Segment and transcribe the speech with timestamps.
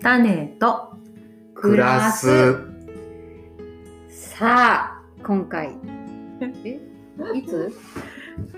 [0.00, 0.92] 種と
[1.54, 2.56] 暮らす。
[4.08, 5.74] さあ今回。
[6.40, 6.80] え？
[7.34, 7.72] いつ？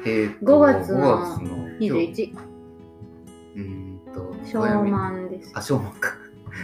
[0.05, 2.37] えーと5月の5月の今日 ?21
[3.57, 5.51] うーんと昭満です。
[5.55, 6.11] あ、昭満か。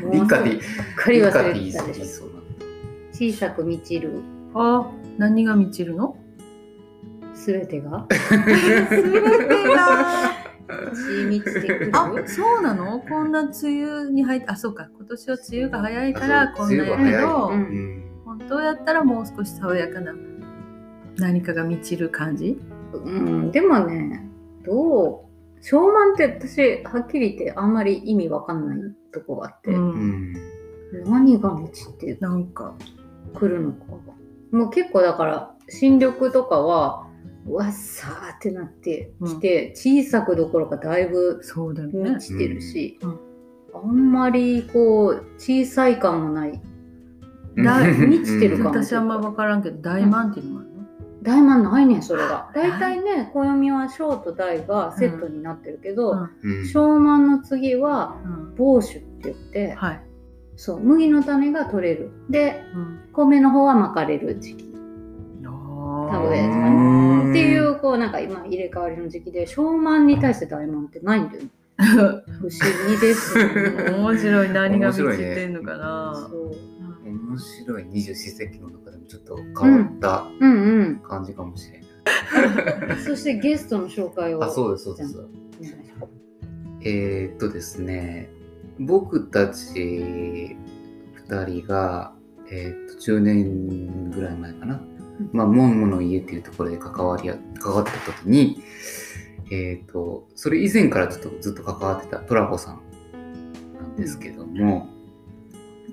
[0.02, 0.62] もう理科でいい。
[0.62, 2.34] すっかり忘れ理科でいいてたでしょそうな。
[2.34, 2.40] んだ。
[3.12, 4.20] 小さく満ちる。
[4.54, 6.16] あ何が満ちるの？
[7.34, 8.06] すべてが？
[8.12, 13.00] すべてがあそうなの？
[13.00, 13.52] こんな梅
[13.84, 14.88] 雨に入ってあそうか。
[14.96, 18.22] 今年は梅雨が早いからこんなやけど、うんうん。
[18.24, 20.14] 本当やったらもう少し爽やかな
[21.16, 22.58] 何かが満ちる感じ？
[22.92, 24.28] うんでもね
[24.64, 25.24] ど
[25.58, 25.62] う？
[25.62, 28.78] 昭満って私はっきり言ってあんまり意味わかんない
[29.12, 31.10] とこがあって、うんうん。
[31.10, 32.74] 何が満ちてなんか。
[33.34, 33.78] くるのか。
[34.52, 37.05] もう結構だから新緑とかは
[37.48, 42.10] わっさーってなってきて、小さくどころかだいぶそうだよね。
[42.10, 43.18] 満ちてるし、うん。
[43.74, 46.60] あんまりこう小さい感もない。
[47.56, 50.74] だ満ちてるか私あんま分からんけど大満っていうのもあるの、
[51.22, 52.50] 大満ないねんそれが。
[52.50, 56.30] あ大体ね暦は小と大がセットになってるけど、うん。
[56.42, 56.68] うん。
[56.68, 58.54] 小満の次はうん。
[58.56, 60.02] 房種って言って、はい、
[60.56, 62.10] そう麦の種が取れる。
[62.30, 64.74] でうん、米の方はまかれる時期。
[65.44, 67.05] あ田植えとかね
[67.36, 71.48] っていうこうなんか今入れ替わりの時期で小満に対して大満ってないんだよね。
[71.78, 72.50] 不思
[72.88, 73.90] 議ですよね。
[73.90, 74.50] 面白い。
[74.50, 76.30] 何が満ちてんのかな、
[77.04, 80.96] 面白い二十四節気の中でもちょっと変わったうんうん。
[81.06, 82.96] 感じかもしれない。
[83.04, 85.20] そしてゲストの紹介をあ、そうです、そうです。
[86.82, 88.30] えーっとですね、
[88.78, 90.56] 僕たち
[91.28, 92.14] 2人が、
[92.50, 94.80] えーっと10年ぐらい前かな、
[95.32, 98.62] まあ、モンモの家っていうところで関わりや関わった時に、
[99.50, 102.82] えーっと、それ以前からちょっとずっと関わってたトラコさん
[103.74, 104.88] なんですけども、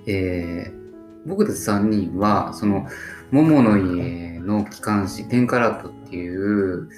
[0.07, 0.83] えー
[1.25, 2.85] 僕たち3人は、その、
[3.31, 6.89] モモの家の機関誌、テンカラットっていう、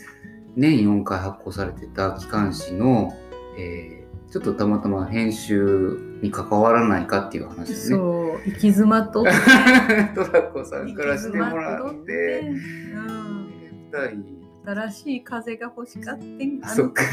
[0.55, 3.13] 年4回発行されてた機関誌の、
[3.55, 3.95] えー
[4.35, 7.97] ちょっとたまたま編集に関わらないかっていう話ですね。
[7.97, 9.31] そう行き詰まっとって。
[10.15, 12.51] トラコさんからしてもらって、
[12.95, 14.45] うん。
[14.65, 16.59] 新しい風が欲しかってん。
[16.63, 17.03] そっか。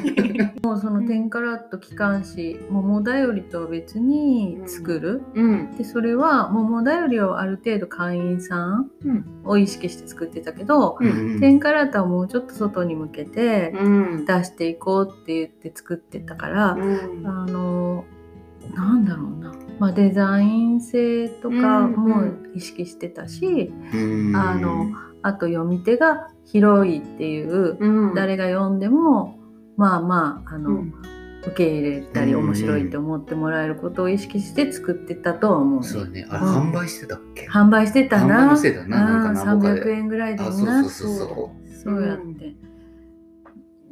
[0.64, 5.76] もうその「天カラット機関誌桃だよりとは別に作る、うん。
[5.76, 9.24] でそれは桃だよりをある程度会員さんうん。
[9.44, 11.40] を意識して作ってたけど、うん。
[11.40, 14.24] 天カラットはもうちょっと外に向けてうん。
[14.24, 17.26] 出していこうって言って作ってたから、うん。
[17.26, 18.04] あの
[18.74, 23.96] なんだろうな、まあ、デザイン性とかも意識してたし、う
[24.32, 24.36] ん。
[24.36, 24.86] あの
[25.22, 28.14] あと読み手が広いっていう、うん。
[28.14, 29.38] 誰が読んでも
[29.76, 30.94] まあまああの、うん。
[31.46, 32.44] 受け入れたりうん。
[32.46, 35.86] 面白いって思ってもらえることを意識して作ってたとは思うね。
[35.86, 36.26] そうだね。
[36.30, 36.70] あれ、うん。
[36.70, 37.46] 販売してたっけ？
[37.48, 39.82] 販売してた販売してたななんかなうん他で。
[39.82, 40.82] 300円ぐらいであ、そうな。
[40.84, 41.18] そうそう。
[41.74, 42.56] そそうやって。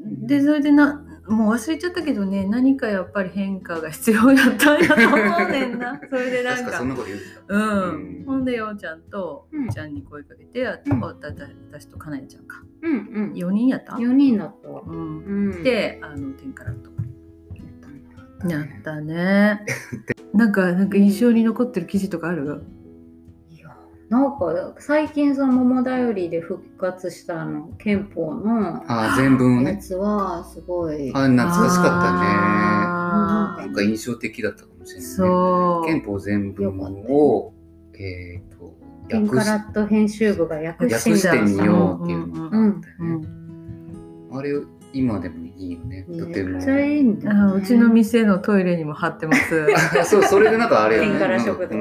[0.04, 6.00] でそれでなもう忘れちゃったけどね何かやっぱり変化が必要やったんやと思うねんな。
[6.10, 6.44] それでう。
[6.44, 6.80] なんか。
[6.80, 6.90] うん、
[7.48, 8.24] うん。
[8.26, 9.68] ほんでようちゃんと、うん。
[9.68, 11.00] ちゃんに声かけて、あうん。
[11.00, 12.62] 私とかなえちゃんか。
[12.82, 13.32] うんうん。
[13.34, 14.68] 4人やった、4人だった。
[14.68, 15.18] うん、
[15.52, 15.62] うん。
[15.62, 16.90] であの天からと
[18.48, 19.64] ややったね。
[20.34, 22.62] なんかなんか印象に残ってる記事とかある？
[24.12, 29.70] なんか最近その桃だよりで復活したあの憲法のあ、全文をね。
[29.70, 31.84] やつはすごいあ、懐かしかっ
[33.56, 33.66] たね。
[33.66, 35.14] なんか印象的だったかもしれない、ね。
[35.14, 36.78] そう憲法全文
[37.08, 37.54] を、
[37.94, 38.74] えっ、と、
[39.08, 43.14] テンカラット編集部が訳して訳してみようっていうのがあったね。
[43.14, 44.50] んあれ、
[44.92, 46.02] 今でもいいよね。
[46.02, 46.62] とてもめっ。
[46.62, 49.66] ちゃいいんだよ、ね、あうちの店のトイレにも貼ってます。
[49.98, 51.08] あ そう、それでなんかあれよね。
[51.12, 51.78] 天から食堂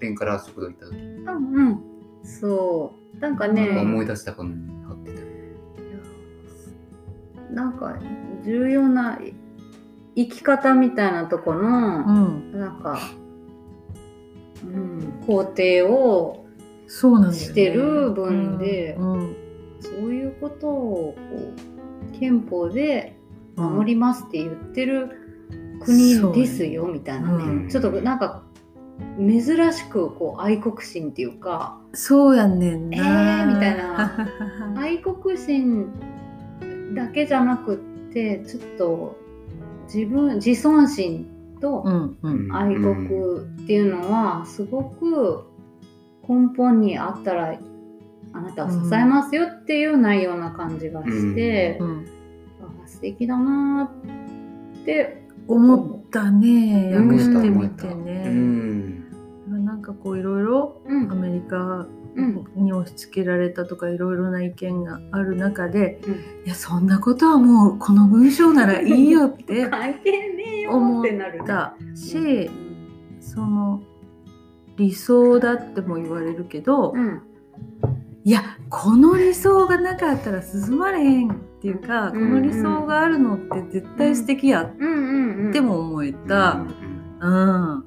[0.00, 1.80] らと天から食堂行った時、うんうん。
[2.24, 3.18] そう。
[3.18, 3.66] なんかね。
[3.66, 4.50] なんか思い出したかの
[4.94, 5.20] ってた。
[5.20, 5.26] よ。
[7.50, 7.98] なんか
[8.44, 9.18] 重要な
[10.16, 13.00] 生き方みたいなとこうの、ん、なんか、
[14.64, 16.46] うん、工程を
[16.86, 17.38] そうなんだよ、ね。
[17.38, 19.36] してる分でうんうん
[19.80, 21.54] そういうことをこ
[22.14, 23.16] う憲法で
[23.56, 25.08] 守りますって言ってる
[25.80, 27.68] 国ですよみたいなね、うん。
[27.70, 28.44] ちょっとなんか
[29.18, 32.96] 珍しくこう愛国心っていうかそうやねんな。
[32.96, 34.28] えーみたいな
[34.80, 35.88] 愛国心
[36.94, 37.78] だけじゃなくっ
[38.12, 39.16] てちょっと
[39.92, 41.26] 自分自尊心
[41.60, 42.54] とうんうん。
[42.54, 45.44] 愛国っていうのはすごく
[46.28, 47.58] 根本にあったら
[48.32, 52.06] あなたを支えますよっていう内容な感じがして、うん
[52.62, 56.92] あ素敵だなーって思ったね。
[56.94, 57.08] うん。
[57.08, 59.10] 訳してみてね、ん。
[59.64, 61.10] なんかこういろいろうん。
[61.10, 62.44] アメリカうん。
[62.56, 66.14] に押し付けられたとかいろいろな意見がある中で、うん。
[66.46, 69.70] いやそんなことはもうこの文章ならいいよって
[70.68, 71.04] 思っ
[71.46, 72.50] たし、うん。
[73.20, 73.82] その
[74.76, 77.22] 理想だっても言われるけど、うん。
[78.24, 86.64] いやこの理想がなかったら進まれへんっていうか、うんこの理想があるのって絶対素敵やっても思えた、
[87.20, 87.84] うん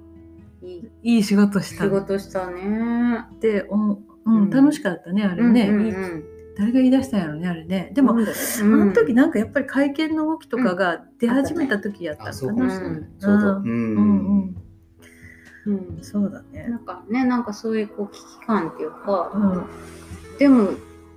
[0.62, 1.86] いいいい仕事した。
[1.86, 3.26] 仕事したね。
[3.36, 4.50] って思う、うんうん。
[4.52, 6.24] 楽しかったねあれね、うんうんいいうん
[6.56, 7.92] 誰が言い出したんやろねあれね。
[7.96, 13.04] でも、あの時なんかやっぱり会見の動きとかが出始めた時やったあそうのかな、かもしい。
[13.20, 14.56] ちょうどううん。
[15.66, 15.98] うん。
[16.02, 16.68] そうだね。
[16.70, 20.38] なんかねなんかそういうこう危機感っていうかうん。
[20.38, 20.70] でも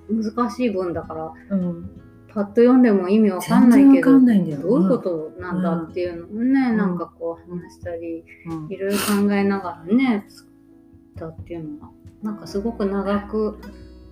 [0.09, 1.89] 難しい文だからうん
[2.37, 6.77] パッと読んでも意味わかんないけどどういうことなんだっていうのをね、ん。
[6.77, 8.71] なんかこう話したりうん。
[8.71, 10.51] いろいろ考えながらね作っ
[11.17, 11.89] たっていうのが
[12.21, 13.57] なんかすごく長く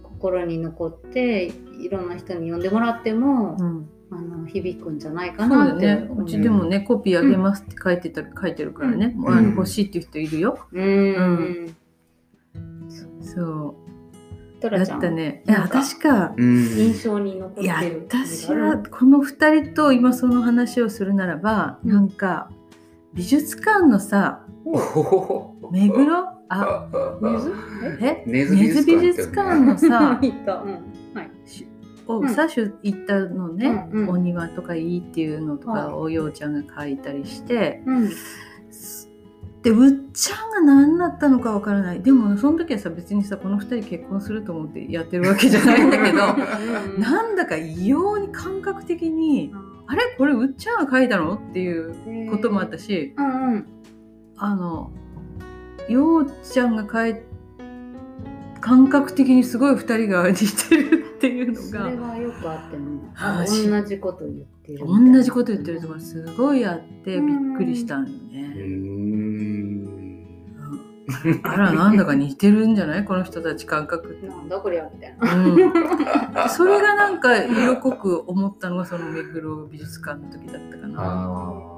[0.02, 3.90] 心に残っていろんな人に読んでもらっても、うん。
[4.12, 6.08] あの響くんじゃないかなってね。
[6.16, 9.16] うちでもね、コピーあげますって書いてた、書いてるからね。
[9.18, 10.60] うん欲しいっていう人いるよ。
[10.72, 11.76] うん、
[13.22, 13.85] そトう。
[14.62, 15.44] やラちゃんったね。
[15.48, 16.34] いや、確か。
[16.36, 16.66] うん。
[16.78, 18.08] 印象に残っいやてる。
[18.10, 21.92] 私はこの2人と今その話をするならば、うん。
[21.92, 22.50] なんか
[23.14, 24.46] 美術館のさ
[25.72, 26.26] 目黒？
[26.50, 26.90] あ
[27.22, 27.54] 水
[28.02, 28.24] え？
[28.26, 30.72] 根津美術館のさ行った、うん、
[31.14, 31.32] はい。
[31.46, 31.68] し
[32.08, 34.10] をさしゅ行ったのね、うんうん。
[34.10, 35.82] お庭とかいいっていうのとはい。
[35.90, 38.12] かをようちゃんが書いたりして、うん
[39.66, 42.02] でうっちゃんが何だったのかわからない。
[42.04, 46.20] でもその時はさ別にさこの2人結婚すると思ってやってるわけじゃないんだけど
[46.96, 47.02] うん。
[47.02, 49.52] なんだか異様に感覚的に
[49.88, 50.04] あれ？
[50.20, 51.34] これうっちゃんが書いたの？
[51.34, 53.54] っていうこともあったし、うん。
[53.54, 53.66] うん
[54.38, 54.92] あの
[55.90, 57.16] ようちゃんが書い
[58.62, 63.02] 感覚的にすごい2人が似てるっていうのそれががよくあっても
[63.80, 65.12] 同じこと言ってるみたいな。
[65.14, 68.48] 同じこと言ってるところすごいあってびっくりしたんようね。
[68.48, 69.86] ん。
[71.44, 73.06] あらなんだか似てるんじゃない？
[73.06, 74.28] この人たち感覚って。
[74.28, 75.36] なんだこりゃみたいな。
[75.36, 75.64] うん、で
[76.50, 81.75] それがなんか色濃く思ったのがその目黒美術館の時だったかな。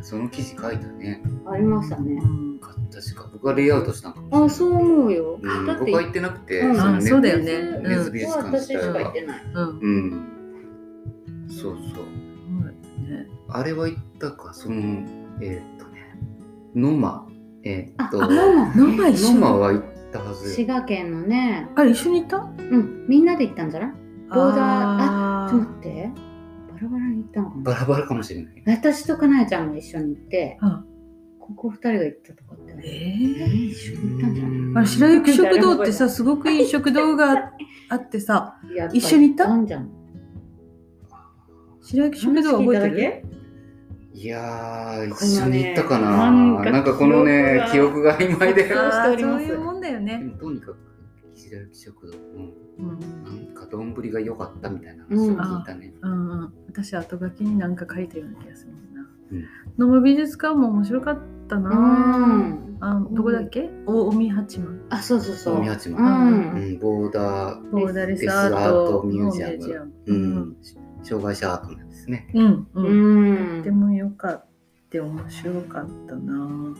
[0.00, 1.22] その記事書いたね。
[1.46, 2.20] ありましたね。
[2.22, 2.48] うん
[2.90, 3.28] 確か。
[3.32, 4.46] 僕がレイアウトしたんかもしれない。
[4.46, 5.38] あそう思うよ。
[5.40, 6.80] うんだって僕は行ってなくて、うん。
[6.80, 7.80] あそのそうだよね。
[7.82, 9.42] 根根津美術館私しか自体は行ってない。
[9.54, 9.78] うん。
[9.78, 11.48] うん。
[11.48, 12.04] そうそう。
[13.10, 14.54] ねあれは行ったか。
[14.54, 14.76] その
[15.40, 16.14] えーっとね。
[16.74, 17.26] ノマ。
[17.64, 18.22] えーっと。
[18.24, 18.74] あノマ。
[18.74, 21.68] ノマ一緒ノマは行ったはず滋賀県のね。
[21.76, 22.38] あれ一緒に行った？
[22.38, 23.06] うん。
[23.08, 23.90] みんなで行ったんじゃない？
[24.30, 24.56] ボーダー？
[24.56, 26.10] あちょっと待って
[26.80, 27.40] バラバラに行った。
[27.42, 28.62] のかなバラバラかもしれない。
[28.66, 30.84] 私とかなえちゃんも一緒に行ってあ。
[31.40, 32.74] ここ二人が行ったとかって。
[32.74, 34.76] ねえー一緒に行ったんじゃない？
[34.76, 37.52] あれ白雪食堂ってさすごくいい食堂が
[37.90, 39.56] あってさやぱ一緒に行った？
[39.56, 39.90] んじゃん。
[41.80, 43.22] 白雪食堂は覚えてる？
[44.14, 46.10] いやー一緒に行ったかな。
[46.10, 48.68] なんかなんかこのね記記憶憶が曖昧で。
[48.72, 49.46] そうあーしております。
[49.46, 50.18] そういうもんだよでね。
[50.18, 50.76] もとにかく
[51.34, 52.94] 白雪食堂、うん、うんな
[53.32, 59.08] んか丼が良かったみたいな話を聞いたね、うんうん、私後書きに何か書いたような気がするな。
[59.32, 59.44] うん。
[59.78, 61.70] 野間美術館も面白かったうな。
[61.70, 62.78] ん。
[62.80, 63.68] あどこだっけ？
[63.86, 64.80] 大海八幡。
[64.90, 65.56] あそうそうそう。
[65.56, 66.52] 大宮八う幡ん。
[66.52, 69.92] うん、ボーダー、ボーダレスレスアーアートトミュージアム。
[70.06, 70.38] ううん。
[70.38, 70.56] ん
[71.02, 72.30] 障害者アートなんですね。
[72.34, 72.82] うんう。
[72.82, 73.60] うん。
[73.60, 74.48] んでもよかった。
[74.90, 76.74] 面白かったな。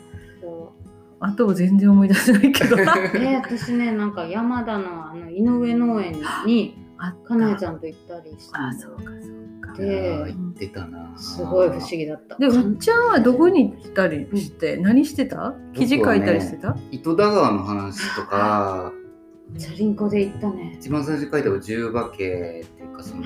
[1.20, 2.76] そあとは全然思い出せないけど。
[2.76, 6.12] うえー私ねなんか山田のあの井上農園
[6.46, 7.28] にあった。
[7.28, 9.72] かなえちゃんと行ったりしたあのそうかそうか。
[9.74, 11.16] でー行ってたな。
[11.16, 12.36] すごい不思議だった。
[12.36, 15.54] でうっちゃんはどこに行ったりして、何してた？
[15.74, 18.92] 記事書いたりしてた、糸田川の話とか、
[19.58, 20.76] チャリンコで行ったね。
[20.78, 23.22] 一番最初に書いたのは重馬系っていうか、その、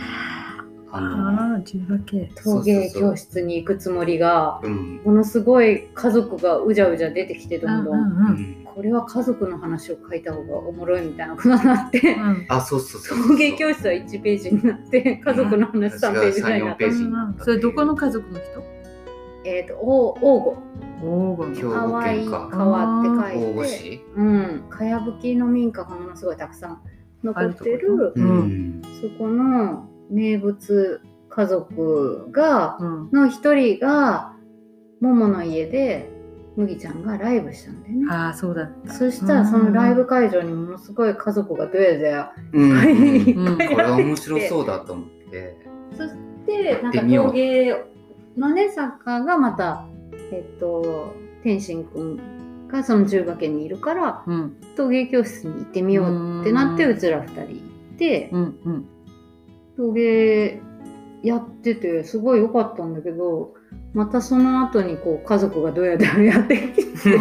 [0.92, 1.62] あの。
[2.44, 5.00] 陶芸教室に行くつもりがうん。
[5.04, 8.40] ものすごい家族がうじゃうじゃ出てきてどんどん、うんうんううん。
[8.60, 11.98] んこれは家族の話を書いた方がおもろいみたいなことになって。
[12.14, 13.28] うんあ、そうそうそう。
[13.28, 18.62] 陶芸教室は1ページになって家族の話3ページぐらいになった私が3 4ページになったそれどこの家族の人？
[19.44, 20.56] えっ、とお王
[21.36, 22.48] 黄金兵庫河合県か。
[22.50, 23.68] 川って書いて。
[23.68, 24.64] 市うん。
[24.70, 26.80] かやぶきの民家がものすごいたくさん
[27.24, 28.20] 残ってあるると？
[28.20, 28.82] こうん。
[29.00, 33.10] そこの名物家族がうん。
[33.10, 34.32] の一人が
[35.00, 36.08] ももの家で
[36.56, 38.06] 麦ちゃんがライブしたんだよね。
[38.10, 38.92] ああそうだった。
[38.92, 42.70] そしたらそのライブ会場にものすごい家族がどやどやうん。
[43.26, 45.56] いっこれは面白そうだと思って。
[45.96, 46.14] そし
[46.46, 47.84] てなんか陶芸
[48.36, 49.86] のね作家がまた
[50.30, 54.56] えっと天心くんがその中華圏にいるからうん。
[54.76, 56.96] 陶芸教室に行ってみようってなってうん。
[56.96, 58.28] うちら二人行って。
[58.30, 58.88] うんうん
[59.76, 60.60] 陶芸
[61.22, 63.54] やっててすごい良かったんだけど
[63.94, 67.18] またその後にこう家族がどうやってやってきて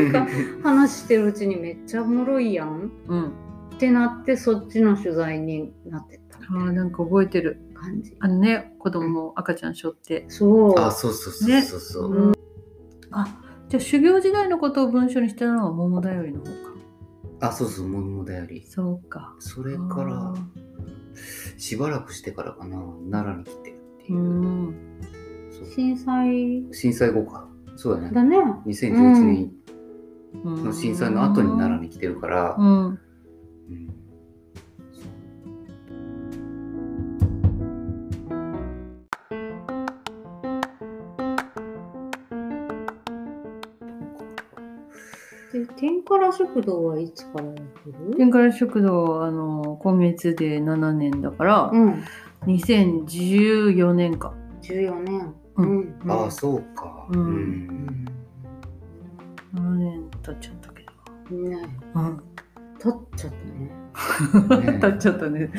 [0.62, 2.90] 話してるうちにめっちゃおもろいやん。
[3.08, 3.26] うん。
[3.74, 7.60] ってなってそっちの取材になってったあーなんか覚えてる。
[7.74, 8.16] 感じ。
[8.20, 10.24] あのね子供赤ちゃん背負って。
[10.28, 10.78] そう。
[10.78, 12.12] あ、そうそうそうそうそう。
[12.12, 12.32] うん。
[13.10, 13.26] あ
[13.68, 16.52] じゃあ修行時代のことを文章にしてたのは桃だよりの方か。
[17.40, 18.64] あ、そうそう、ももだより。
[18.66, 19.34] そうか。
[19.40, 20.34] それからあ、
[21.64, 22.76] しばらくしてからかな、
[23.10, 24.18] 奈良に来てるっていう。
[24.18, 24.74] ん
[25.50, 27.48] そう震災震災後か。
[27.76, 28.10] そうだね。
[28.12, 28.36] だね。
[28.66, 28.92] 2011
[29.24, 29.52] 年
[30.44, 32.98] うんの震災の後に奈良に来てるから、うんうん
[46.18, 47.60] から食堂はいつからやって
[48.10, 48.16] る？
[48.16, 52.04] 天から食堂あの今月で7年だから、うん。
[52.46, 55.34] 2014年か14年。
[55.56, 56.10] うんん。
[56.10, 57.06] ああ、そうか。
[57.10, 58.04] うんうん
[59.54, 60.84] 7年経っちゃったけ
[61.30, 61.56] どね。
[61.94, 62.22] うん
[62.80, 64.72] 経っちゃったね。
[64.72, 65.52] ね経っちゃったね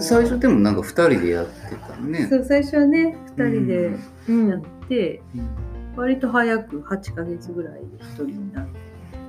[0.00, 2.26] 最初でもなんか2人でやってたのね。
[2.28, 3.96] そう最初はね2人で
[4.28, 4.48] うん。
[4.48, 5.22] やって、
[5.96, 8.87] 割と早く8ヶ月ぐらいで1人になって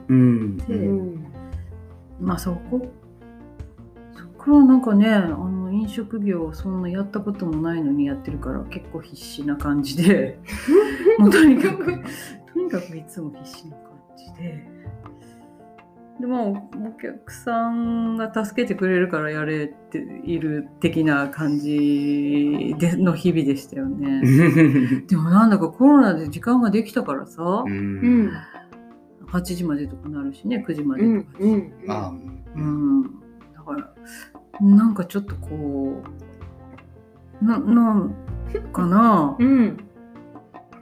[0.10, 0.58] うん。
[0.58, 1.26] でうん。
[2.20, 2.92] まあそこ？
[4.16, 10.40] そこはなんかねあの飲食業そんなやったこともないのにやってるから結構必死な感じで
[11.20, 11.86] もうとにかく
[12.54, 14.80] とにかくいつも必死な感じで。
[16.20, 24.22] でもお客さんが助けてくれるからやれている的な感じでの日々でしたよね。
[25.08, 27.70] でもなんだかコロナで時間ができたからさ、う。
[27.70, 28.32] うんん。
[29.32, 31.38] 8時までとかなるしね9時まうんでとか、。
[31.40, 31.74] うん。
[31.88, 32.14] あ
[32.56, 32.60] う。
[32.60, 33.94] ん、だから
[34.62, 36.02] なんかちょっとこ
[37.42, 38.14] うななん
[38.74, 39.78] かなうん。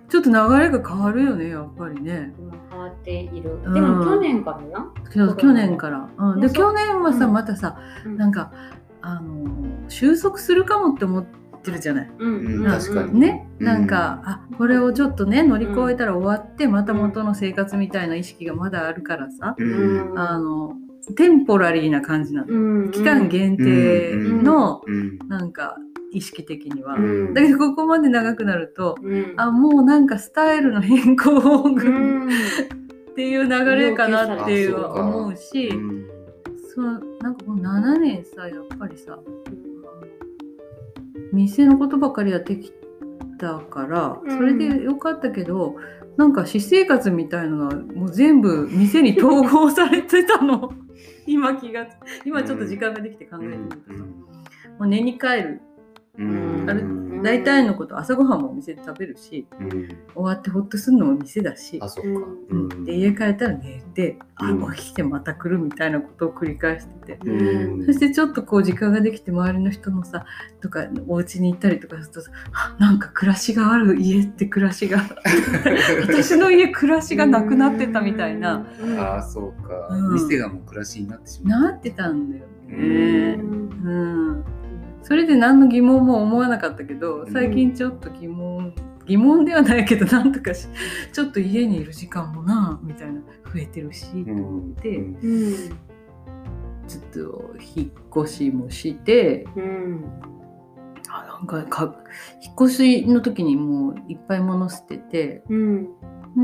[0.10, 3.60] ちょっと流れが変わるよねやっぱりね今変わっている。
[3.66, 4.94] うんでも去年からな？
[5.12, 8.54] けど去年から、うん、でね去年はさ、うんまたさうんなんか
[9.02, 11.38] あの収束するかもって思って
[11.72, 12.12] るじゃない。
[12.18, 12.36] うん。
[12.38, 20.20] うんうん確かにね、うんなんか、あこれをちょっとね乗り越えたら終わって、また元の生活みたいな意識がまだあるからさ、うん。
[20.20, 20.74] あの
[21.16, 22.92] テンポラリーな感じなの、うん。
[22.92, 25.18] 期間限定の、うん。
[25.28, 25.78] なんか
[26.12, 29.34] 意識的には、うんだけどここまで長くなるとうん。
[29.38, 32.28] あもうなんかスタイルの変更をうん。
[32.28, 36.08] っていう流れかなっていうあそうか思うしうん
[36.72, 39.18] そのなんかこの7年さやっぱりさ
[41.34, 42.72] 店のことばかりやってき
[43.40, 44.38] たからうん。
[44.38, 45.76] それでよかったけど、
[46.18, 50.74] なんか私生活みたいのがもう全部店に統合されてたの。
[51.28, 51.90] 今気がつ
[52.26, 55.67] 今ちょっと時間ができて考えてみるとさ、もう寝に帰るうん
[56.20, 57.08] あれうん。
[57.24, 59.70] 大体のこと朝ごはんもお店で食べるしうん。
[59.70, 62.10] 終わってほっとするのも店だしあ、そっか。
[62.50, 62.86] うん。
[62.86, 64.74] で家帰ったら寝て、あうん。
[64.74, 67.86] 起きてまた来るみたいなことを繰り返してて、うん。
[67.86, 70.26] そしてちょっとこう時間ができて周りの人のさ
[70.62, 75.00] とかお家に行ったりとかするとさあなんか暮らしがある家って暮らしが
[76.08, 78.66] 私の家暮らしがなくなってたみたいな、
[79.00, 79.88] ああ、そうか。
[79.92, 80.12] う。
[80.12, 80.14] ん。
[80.14, 81.62] 店がもう暮らしになってしまう。
[81.64, 83.36] なってたんだようね。
[83.36, 83.40] ん。
[83.40, 84.44] うん、
[85.08, 88.74] それで何の疑問も思わなかったけど最近ちょっと疑問
[89.06, 90.68] 疑問ではないけどなんとかし
[91.14, 95.54] ちょっと家にいる時間もなみたいな増えてるし、うんでうんうん。
[96.88, 100.04] ちょっと引っ越しもしてうん。
[101.08, 101.96] あなんかか
[102.44, 105.86] 引っ越しの時にもういっぱい物捨ててうん。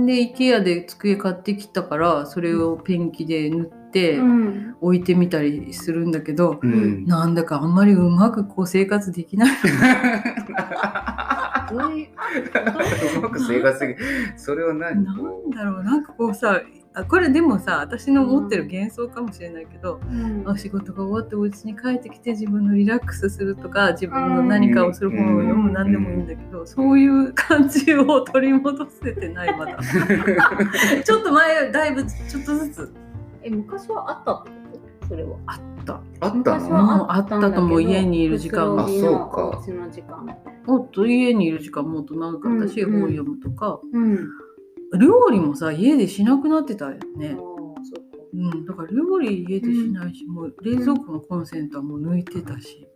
[0.06, 3.83] で IKEA で机買ってきたからそれをペンキで塗って
[4.18, 4.76] うん。
[4.82, 7.06] 置いてみたりするんだけど、うん。
[7.06, 9.50] なんだかあんまりうまくこう生活できない。
[11.72, 12.08] どういう？
[13.18, 13.98] うまく生活的
[14.36, 15.04] それは何？
[15.04, 16.62] なんこだろうなんかこうさ
[16.96, 29.80] あこれでもさ私の持ってる幻想かもしれないけど、うんあ仕事が終わってお家に帰ってきて自分のリラックスするとか自分の何かをする本を読むうん何でもいいんだけど、そういう感じを取り戻せてないまだ
[31.04, 32.94] ちょっと前だいぶちょっとずつ
[33.44, 35.08] え、昔はあったってこと？
[35.08, 35.38] それは。
[35.46, 35.94] あった。
[35.94, 36.76] うあった昔の？
[36.76, 38.88] はあったんだけどあったと思う家にいる時間が。
[38.88, 39.60] そうか。
[39.60, 40.26] お家の時間。
[40.66, 44.30] もっと家にいる時間もっとなんか私うん本読むとか、うん。
[45.00, 47.30] 料理もさ家でしなくなってたよね。
[47.32, 47.44] うか。
[48.34, 52.88] うん、だから料理家でしないし、もう冷蔵庫のコンセントはもう抜いてたし。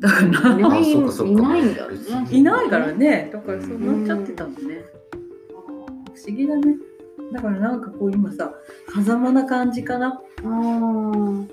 [0.00, 0.30] だからい
[0.60, 2.28] ないいないんだろうね。
[2.30, 3.30] いないからね。
[3.32, 4.84] だからそうなっちゃってたのね。
[6.14, 6.76] 不思議だね
[7.32, 8.52] だからなんかこう今さ
[8.94, 10.20] 狭間な感じかな？
[10.38, 10.46] あー。
[10.46, 11.46] うん。
[11.46, 11.48] う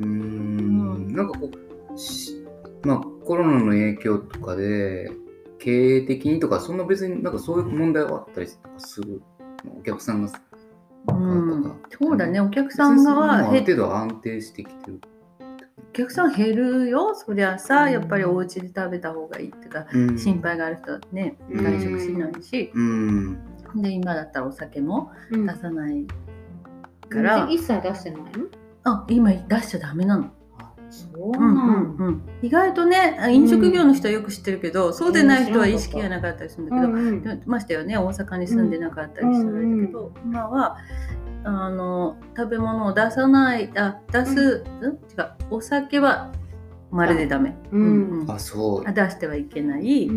[0.00, 1.14] ーん。
[1.14, 1.50] なんかこ
[1.94, 2.44] うし
[2.82, 5.10] まあコロナの影響とかで
[5.58, 9.22] 経営的にとかそんな別になんかそういう問題はあったりとかする？
[9.78, 10.32] お客さんが
[11.08, 12.40] うん、そうだね。
[12.40, 15.00] お客さんがはあるへ程度安定してきてる、
[15.40, 17.14] お客さん減るよ。
[17.14, 17.92] そりゃさうん。
[17.92, 20.18] やっぱりお家で食べた方がいいってかうん。
[20.18, 21.64] 心配がある人はねうん。
[21.64, 22.70] 外食しないし。
[22.74, 23.38] うん
[23.74, 25.46] で今だったらお酒もうん。
[25.46, 26.06] 出さない
[27.08, 27.48] から。
[27.50, 28.28] 一切出してないの？
[28.84, 30.30] あ今出しちゃダメなの。
[30.90, 37.22] そううんなのうんうん、意外とねあ飲食業の人はよく知ってるけど、そうでない人は意識がなかったりするんだけど、うんうん。
[37.22, 37.96] でましてよね。
[37.96, 40.78] 大阪に住んでなかったりするんだけど、今は
[41.44, 44.98] あの食べ物を出さないあ出す、うん、違う。
[45.50, 46.32] お酒は
[46.90, 47.78] まるでダメ、う
[48.24, 48.24] ん。
[48.28, 48.88] あそう。
[48.88, 50.06] あ出してはいけない。
[50.06, 50.10] っ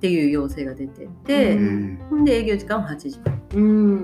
[0.00, 2.24] ていう要請が出てて、うん。
[2.24, 3.20] で営業時間は8時
[3.54, 4.00] うん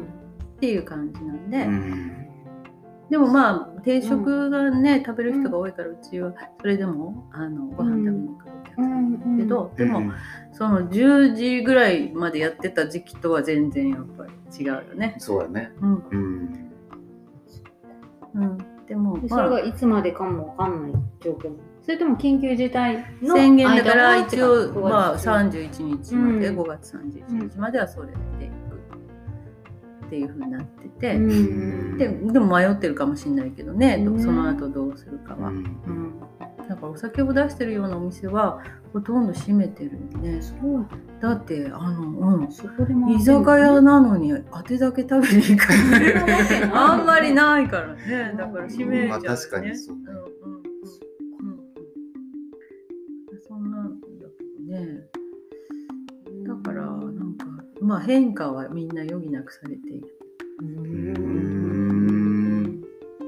[0.56, 2.26] っていう感じなんで、うん。
[3.10, 10.12] でもまあ定食がね、食べる人が多いからうちはそれでもあのご飯食べに来るお客さんいるけど、でも、
[10.52, 15.14] その10時ぐらいまでやってた時期とは全然やっぱり違うよね。
[15.18, 15.72] そうやね。
[15.80, 16.04] うん。
[16.10, 16.70] うん。
[18.34, 26.58] うん、でも、でそまあれがいつまでかもわかんない状況それとも緊急事態の宣言だから一応、まあ、5月31日まで、うん。
[26.60, 31.96] 5月31日まではそれでいくっていうふうになってて、うん。
[31.96, 34.20] ででも迷ってるかもしれないけどね、うん。
[34.20, 35.50] その後どうするかは。
[35.50, 35.56] うん。
[35.56, 36.20] うん。
[36.68, 40.42] だからお酒を出してるようなお店はほとんど閉めてるよね。
[40.42, 40.84] そう。
[41.20, 42.48] だってあの、うん、
[43.14, 48.34] 居酒屋なのに当てだけ食べに行く あんまりないからね。
[48.36, 49.06] だから閉めちゃう、ね。
[49.08, 50.55] まあ確かにそううんうんうんうん
[53.56, 54.06] そんなんだ
[54.38, 54.50] けど
[54.82, 55.08] ね。
[56.46, 56.90] だからな
[57.24, 57.46] んか
[57.80, 60.06] まあ変化はみんな余儀なくされている。
[60.60, 62.82] うん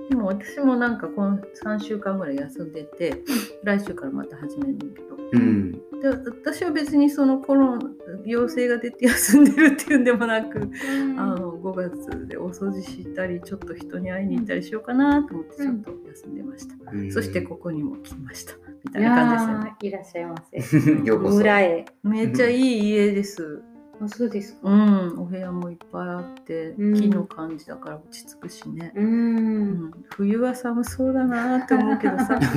[0.08, 3.22] でも私もなんかこの3週間ぐらい休んでて
[3.64, 5.16] 来週からまた始めるんだけど。
[5.32, 5.72] うん。
[5.72, 7.90] で私は別にそのコロナ
[8.24, 10.70] 陽性が出て休んでるっていうんでもなく
[11.16, 17.12] あの5月でお掃除したりちょっと人に会いに行ったりしようかなと思ってちょっと休んでました、うん。
[17.12, 19.76] そしてここにも来ましたみたいいな感じですよね。
[19.82, 21.04] いらっしゃいませ。
[21.04, 21.36] ようこそ。
[21.36, 21.84] 村へ。
[22.02, 23.62] めっちゃいい家です。
[24.00, 24.70] あそうですか。
[24.70, 26.94] うんお部屋もいっぱいあってうん。
[26.94, 29.70] 木の感じだから落ち着くしね、ううん。
[29.86, 32.38] ん冬は寒そうだなって思うけどさ。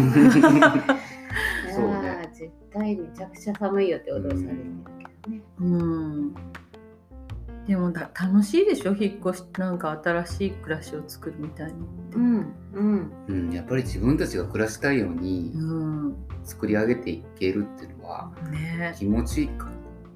[1.73, 2.29] そうね。
[2.33, 4.49] 絶対めちゃくちゃ寒いよって脅されてる
[4.99, 5.41] けどね。
[5.59, 6.35] うん
[7.67, 8.95] でもだ楽しいでしょ？
[8.99, 11.73] 引っ越しなんか新しい暮らしを作るみたいに。
[12.15, 13.11] うんうん。
[13.27, 16.15] うんやっぱり自分たちが暮らしたいようにうん。
[16.43, 18.93] 作り上げていけるっていうのはね。
[18.97, 19.69] 気持ちいいか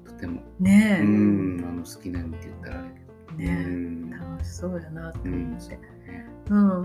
[0.04, 0.42] とても。
[0.58, 0.98] ね。
[1.00, 3.00] え、うんあの好きなようにって言ったらあれだけ
[3.32, 3.52] ど。
[3.54, 3.64] ね。
[3.66, 4.10] うん。
[4.10, 5.30] 楽しそうやな思って、う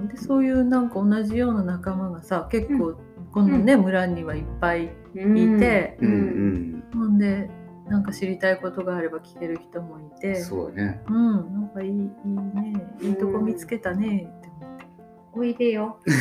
[0.02, 2.95] んでそういうなんか同じような仲間がさ結構
[3.32, 6.84] このね、村にはいっぱいいて、うんうん。
[6.93, 7.50] ほんで
[7.91, 10.41] なんか知りたいことがあれば聞ける人もいて。
[10.41, 11.01] そうだね。
[11.10, 12.10] うんなんかいいいいね。
[13.01, 14.30] いいとこ見つけたね。
[14.39, 14.86] って思って。
[15.34, 15.99] おいでよ。
[16.08, 16.13] おい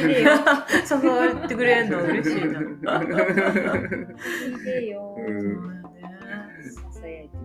[0.00, 0.32] でよ。
[0.90, 2.58] 誘ってくれるの嬉しいな。
[2.98, 5.16] おいでよ。
[5.16, 5.82] うん。
[6.74, 7.36] ささやいて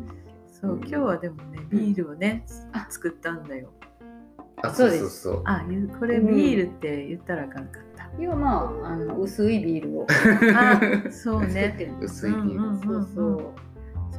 [0.48, 3.72] そう今日はでもねビールをね、あ作ったんだよ。
[4.62, 8.10] あそでそうそうあゆこれビールって言ったらあかんかった。
[8.20, 10.08] いやまああの薄いビールを。
[10.56, 10.80] あ
[11.12, 11.76] そうね。
[11.80, 12.50] る 薄いビール。
[12.56, 13.54] うんうんそうそ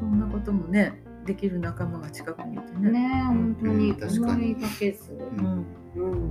[0.01, 2.91] そんなこともねできる仲間が近くにいてうね。
[2.91, 3.91] ね本当に。
[3.91, 4.37] うん確か
[4.79, 5.13] けず。
[5.13, 5.65] うん。
[5.97, 6.31] うん。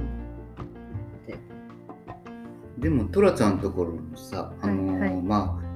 [2.78, 5.22] でもトラちゃんのところのさあのーはいはい。
[5.22, 5.73] まあ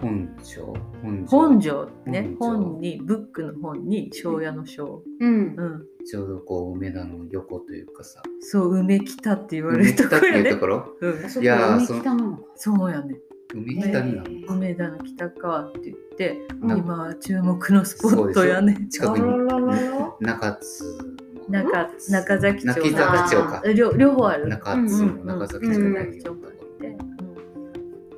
[0.00, 2.62] 本庄本本庄ね本庄。
[2.64, 5.02] 本にブックの本に庄屋の庄。
[5.20, 5.54] うん。
[5.56, 5.86] うん。
[6.04, 8.22] ちょうどこう梅田の横というかさ。
[8.40, 10.42] そう梅北って言われ梅るところやね。
[10.42, 10.60] 北っていうと。
[10.60, 10.96] ころ？
[11.00, 11.42] うん。
[11.42, 12.36] いやー海北なの。
[12.36, 13.18] かそうやね。
[13.54, 18.86] 梅北に梅田の北川って言って、うん今は注目のスポットやね。
[18.90, 19.24] 近くに。
[20.20, 21.16] 中津
[21.48, 23.62] 中中崎町中崎町か。
[23.64, 24.48] あ両両方ある。
[24.48, 26.34] 中津うんの中崎町うんの中崎町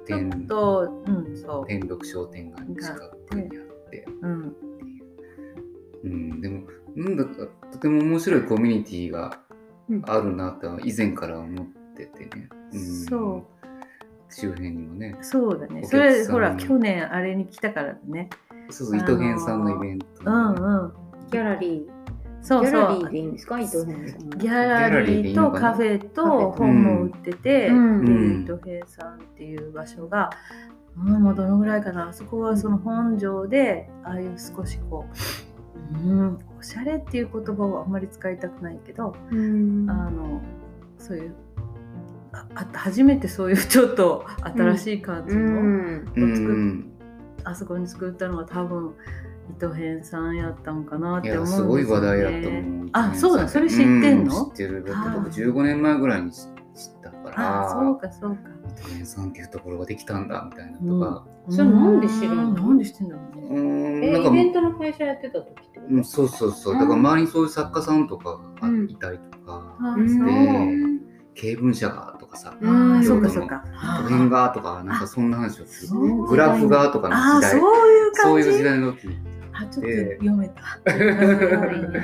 [0.09, 1.67] ちょ天っと、うん、そう。
[1.67, 4.07] 天禄商店街の近くにあって。
[4.23, 4.57] うん、
[6.05, 6.63] うん、でも
[6.97, 9.41] なんだかとても面白いコミュニティが
[9.91, 10.03] うん。
[10.07, 11.67] あるなとは以前から思っ
[11.97, 13.47] ててね、うん、そ
[14.31, 15.85] 周辺にもねそうだね。
[15.85, 18.29] それ、ほら、去年あれに来たからね。
[18.71, 20.93] そうそう糸源さんのイベント、うんうん。
[21.31, 21.89] ギャラリ
[22.41, 23.61] そうギャラリーでいいんですか？
[23.61, 24.37] 伊藤編さんは。
[24.37, 28.45] ギャラリーとカフェと本も売ってて、うん。
[28.47, 30.31] 藤平さんっていう場所が、
[30.97, 32.09] うん、もうどのぐらいかな？
[32.09, 35.07] あそこはその本庄でああいう少しこ
[35.95, 39.91] う、うん、おしゃれっていう言葉をあんまり使いたくないけど、うん。
[39.91, 40.41] あの
[40.97, 41.35] そういう
[42.33, 44.25] ああ初めてそういうちょっと
[44.57, 46.13] 新しい感じうの、ん。
[46.17, 46.93] うを作っん。
[47.45, 48.95] あそこに作ったのは多分
[49.51, 52.89] 伊藤編さんやったんかなって思うんいやすごい話題だとね思う。
[52.93, 53.85] あそうだそれ知って
[54.15, 54.45] んの？
[54.45, 54.85] う知ってる。
[54.85, 56.49] だって僕15年前ぐらいに知知っ
[57.03, 57.67] たから。
[57.67, 58.41] あそうかそうか。
[58.79, 61.27] 伊藤園さんっていうところができたんだみたいなとか。
[61.51, 62.43] それなんで知るの？
[62.45, 64.01] うんなんで知ってんだろううね。
[64.01, 66.75] ん、えなんかイベントの会社やってた時ってうん、そうそうそう。
[66.75, 70.27] だから周りにそういう作家さんとかがいたりとか、うんあそう。
[70.27, 70.99] で
[71.35, 73.65] 経文社がとかさ、うんあーそうかそうか。
[74.03, 76.01] 都編がとか、なんかそんな話をする。
[76.29, 78.65] グラフがとかのあ時代、ーそういうそういう時。
[78.65, 79.09] 代の時。
[79.61, 80.63] あちょっと読めた。
[80.91, 82.03] すごいね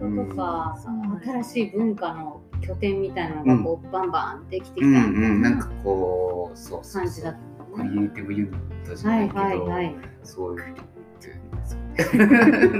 [0.00, 1.20] そういうことか、うん。
[1.20, 5.58] 新しい文化の拠点みたいなのがこう、バンバンできてきたうんみたいうん、なん。
[5.58, 7.32] なかこう、そうそうそう感じだっ。
[7.34, 7.38] た
[7.74, 9.96] クリエイティブユニットじゃはいないけど、はいはい。
[10.22, 10.86] そういう人っ
[11.20, 12.18] て。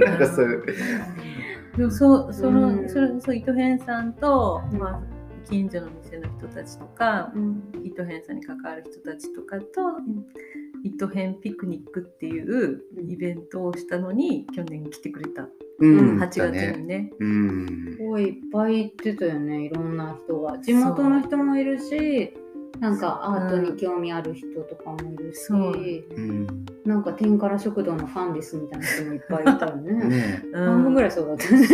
[0.05, 0.65] なんかそういう。
[1.77, 2.89] でもそうその、うん。
[2.89, 5.01] それそう糸編さんと、うんまあ
[5.47, 7.61] 近所の店の人たちとか、うん。
[7.83, 9.65] 糸編さんに関わる人たちとかと、
[10.85, 15.47] 糸編ピクニックっていうイベントをしたのに去年来てくれた。
[15.79, 16.99] うん、8月だにね。
[16.99, 17.11] ね。
[17.19, 18.03] うんす。
[18.03, 22.33] ごいいっぱい行ってたよねいろんな人が地元の人もいるし
[22.79, 26.65] なんかアートに興味ある人とかもいるし、そううん。
[26.85, 29.93] なんか天から食堂のファンですみたいな人もいっぱいいたよね。
[30.05, 31.67] ねうん半分ぐらいそうだったね。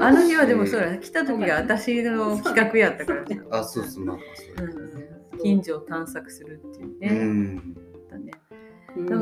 [0.00, 4.18] あの日はでもそうだ来た時が私の企画やったからさ、あ、そうそう、まあ、
[4.56, 4.66] そう
[5.32, 7.24] うん、近所を探索するっていううね。
[7.24, 7.83] ん。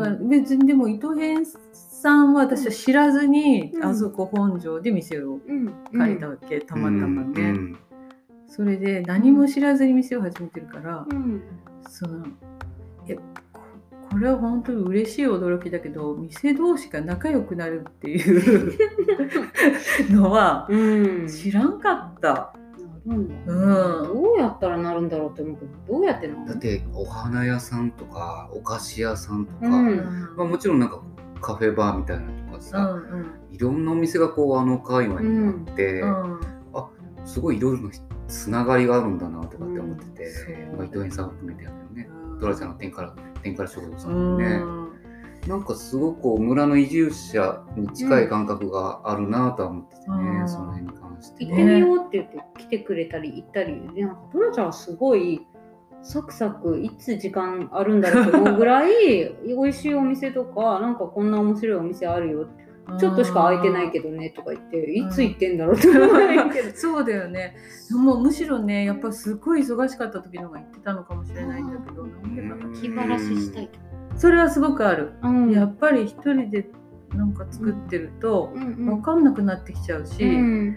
[0.02, 3.84] から別にでも糸編さんは私は知らずに、うん。
[3.84, 5.72] あそこ本庄で店をうん。
[5.96, 7.78] 借りたわけ、たまたまね、うん。
[8.48, 11.42] それで何も知らずに店を始めてるから、うん。
[11.88, 12.26] その
[13.08, 13.22] えこ
[14.10, 18.78] これは本当に嬉しい驚きだけど店同士が仲良くなるっていう
[20.12, 20.76] のはう
[21.24, 21.28] ん。
[21.28, 22.54] 知らんかった。
[23.04, 24.14] なるんだうん。
[24.14, 30.34] どうやったらなるんだろうって思うけどどうやってなるだって、お花屋さんとか、お菓子屋さんとか、うん。
[30.36, 31.02] まあ、もちろんなんか
[31.40, 32.96] カフェバーみたいなのとかうさ、んう
[33.50, 33.54] ん。
[33.54, 36.40] いろんなお店がこうあの界隈にあって、うん。
[37.24, 37.90] すごいいろいろな
[38.26, 40.24] つながりがあるんだなとかって思ってて、
[40.70, 40.76] うん。
[40.78, 42.08] まあ、伊藤園さん含めてやけどね、
[42.40, 44.32] トラちゃんの天から天から食堂さうん。
[44.32, 44.60] もね、
[45.46, 50.48] なんかすごく村の移住者に近い感覚があるなとは思っててね、うん。
[50.48, 55.46] その辺に関して行ってみようって言って来てくれたり行ったりでなんかドラちゃんはすごい
[56.02, 62.48] サクサクいつ時間あるんだろうと思うぐらい 美味しいお店とかなんかこんな面白いお店あるよ
[62.98, 66.70] ちょっとしか空いてないけどねとか言っていつ行ってんだろうって思うんだけど。
[66.74, 67.54] そうだよね。
[67.90, 73.78] もうむしろねやっぱすごい忙しかった時の方が行ってたのかもしれないんだけどなんでかな気晴らししたいと。
[74.16, 75.50] それはすごくある、うん。
[75.52, 76.68] やっぱり一人で
[77.14, 80.76] なんか作ってると分かんなくなってきちゃうし、うん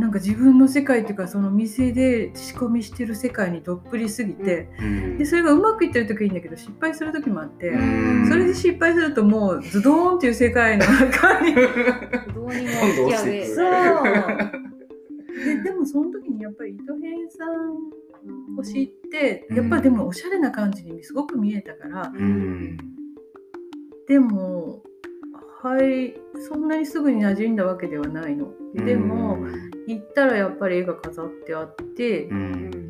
[0.00, 5.18] なんか自分の世界っていうかその店で仕込みしてる世界にどっぷりすぎて、うん。
[5.18, 8.26] でそれがうまくいってる時はいいんだけど失敗する時もあって、うん。
[8.26, 13.66] それで失敗するともうズドーンっていう世界の中に どうにも引き上げそう。
[15.44, 19.56] ででもその時にやっぱり糸編さんを知って、うん。
[19.58, 22.78] やっぱりでもおしゃれな感じにすごく見えたから、うん。
[24.08, 24.82] でも
[25.62, 26.14] はい
[26.48, 28.54] そんなにすぐに馴染んだわけではないの。
[28.74, 29.38] でも、
[29.86, 32.88] 行ったらやっぱり絵が飾ってあって、うん。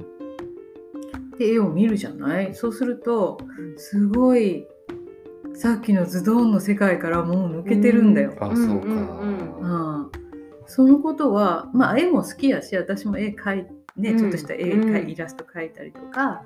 [1.39, 2.55] で絵を見るじゃない？
[2.55, 3.39] そうすると
[3.77, 4.67] すごい
[5.55, 8.37] さっきのズドンの世界からもう抜けてるんだよ。
[8.41, 10.11] あそうか、うんうんうん
[10.67, 14.19] そのことはまあ絵も好きやし私も絵描いね、うん。
[14.19, 14.95] ちょっとした絵うん。
[14.95, 16.45] 描いイラスト描いたりとか、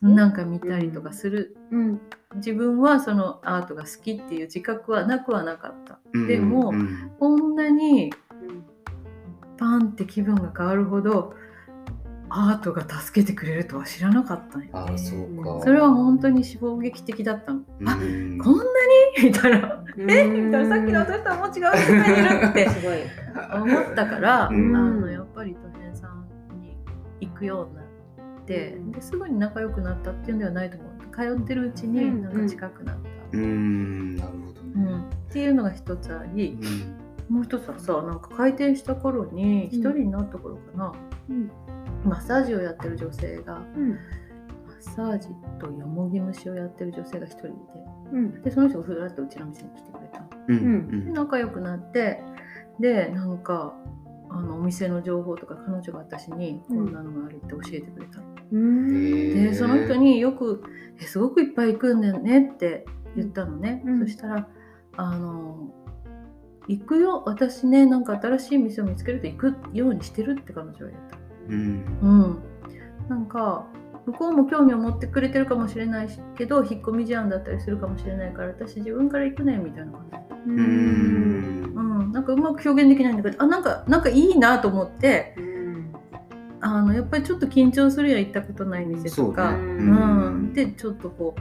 [0.00, 1.56] なんか見たりとかする。
[1.70, 2.00] うん。
[2.36, 5.98] 自分はそのアートが好きっていう自覚はなくはなかった。
[6.14, 7.10] うんでもうん。
[7.18, 8.27] こんなにうん
[9.58, 11.34] パンって気分が変わるほど
[12.30, 15.60] アートが助けてくれるとは知らなかったんよあそうか。
[15.64, 17.60] それは本当に衝撃的だったの。
[17.86, 18.38] あうん。
[18.38, 18.62] こんな
[19.18, 19.24] に？
[19.30, 19.84] みたいな。
[19.96, 20.24] え？
[20.28, 20.76] みたいな。
[20.76, 22.68] さっきの私とはもう違う世界にいるって。
[22.70, 22.98] すごい。
[23.62, 24.76] 思ったから、うん。
[24.76, 26.76] あのやっぱり都編さんに
[27.20, 27.84] 行くようになっ
[28.44, 28.92] て、うん。
[28.92, 34.16] ですぐに仲良くなったっていうんではないと思う通ってるうちになんか近くなった、うん。
[34.16, 34.84] なるほどうん。
[34.84, 40.92] ね、っていうのが一つありうんもう一つはさなんか開店した頃に一人になった頃かな、
[41.28, 41.50] うん。
[42.04, 43.90] マッサージをやってる女性がうん。
[43.90, 43.98] マッ
[44.80, 45.28] サージ
[45.60, 47.56] とよもぎ虫をやってる女性が一人いて。
[48.12, 48.42] うん。
[48.42, 50.20] でその人がふらっとうちの店に来てくれた。
[50.20, 51.04] のうん。
[51.04, 52.22] で仲良くなって
[52.80, 53.74] でなんか
[54.30, 56.86] あのお店の情報とか彼女が私にこうん。
[56.90, 58.20] んなのがあるって教えてくれた、
[58.52, 59.34] うん。
[59.34, 60.62] でその人によく
[61.00, 62.86] 「えすごくいっぱい行くんだよね」って
[63.16, 64.00] 言ったのね、うん。
[64.00, 64.48] そしたら
[64.96, 65.70] 「あの
[66.68, 67.22] 行くよ。
[67.26, 71.18] 私ねなんか新しい店を見つけると行くようにしてる」って彼女は言った。
[71.48, 71.84] うん。
[72.02, 72.38] うん、
[73.08, 73.66] なんか
[74.06, 81.72] 向こうも興味を持ってくれてるかもしれないしけど引っ込み思案だったりするかもしれないから私自分から行くねみたいな感じ、ううん。
[81.74, 85.92] うん、なんかうまく表現できないんだけどあなんかなんかいいなと思ってうん
[86.60, 89.52] あのやっぱりちょっと緊張するやん行ったことない店とか。
[89.52, 89.74] そうね。
[89.74, 89.90] う、う
[90.30, 91.34] んん、でちょっとこ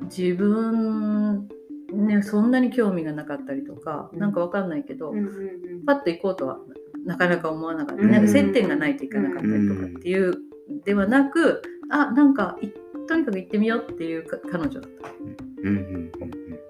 [0.00, 1.48] う自分
[1.92, 4.18] ねそんなに興味がなかったりとか、うん。
[4.18, 6.58] なんかわかんないけど、うんうんパッと行こうとは
[7.06, 8.26] なかなか思わなかった、うんなん。
[8.26, 10.38] か接点がないといかなかったりとかっていう
[10.84, 12.68] ではなく、あなんかい
[13.08, 15.10] とにかく行ってみようっていうか彼女だった。
[15.62, 16.12] うんうん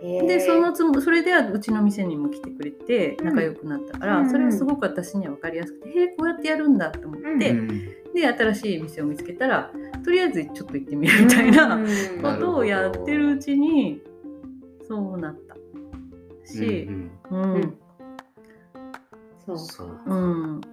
[0.03, 0.27] へー。
[0.27, 3.27] でそのつもそれではうちの店にも来てくれてうん。
[3.27, 7.69] 仲良くなったから、うんそれはすごく私には分かりやすくて、へえこうやってやるんだと思って、うん
[8.13, 9.71] で新しい店を見つけたら
[10.05, 11.87] とりあえずちょっと行ってみるみたいなうん。
[12.23, 14.03] ことをやってるうちに
[14.91, 15.55] そうなった。
[16.45, 16.89] し、
[17.31, 17.79] うんうん。
[19.47, 19.59] そう。
[19.59, 20.01] そう。
[20.05, 20.15] う
[20.57, 20.69] ん、だ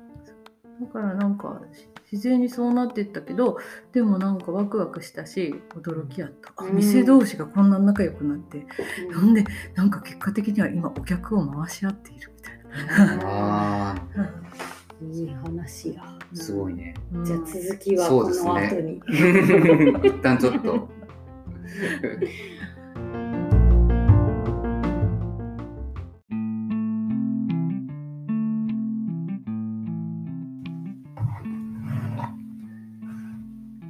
[0.91, 3.59] からなんかし自然にそうなっていったけど
[3.91, 6.75] でもなんかワクワクしたし驚きやった、あうん。
[6.77, 8.65] 店同士がこんな仲良くなって、
[9.07, 9.11] うん。
[9.11, 12.57] なんでなんか結果的には今お客を回し合っているみたい
[13.23, 14.31] あな、
[15.13, 16.01] いい話や。
[16.33, 16.95] ーすごいね。
[17.13, 17.23] うん。
[17.25, 18.99] じゃあ続きはそうこのですね。
[19.93, 20.09] 後に。
[20.09, 20.89] 一旦ちょっと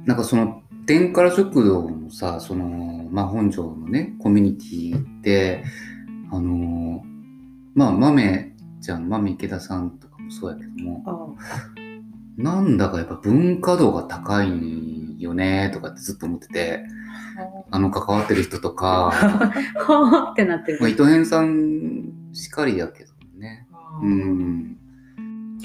[0.08, 2.64] なんかその天から食堂のさその、
[3.10, 5.62] まあ、本庄のねコミュニティって
[6.32, 7.04] あの
[7.74, 11.80] まあ豆ちゃん豆池田さんとかもそうやけどもあ
[12.38, 16.84] なんだかやっぱ文化度が高いよねとかってずっと思ってて
[17.70, 19.12] あの関わってる人とか、
[19.76, 20.88] はあってなってるまあ、。
[20.88, 23.68] 糸編さんしかりだけどね。
[24.02, 24.77] うん。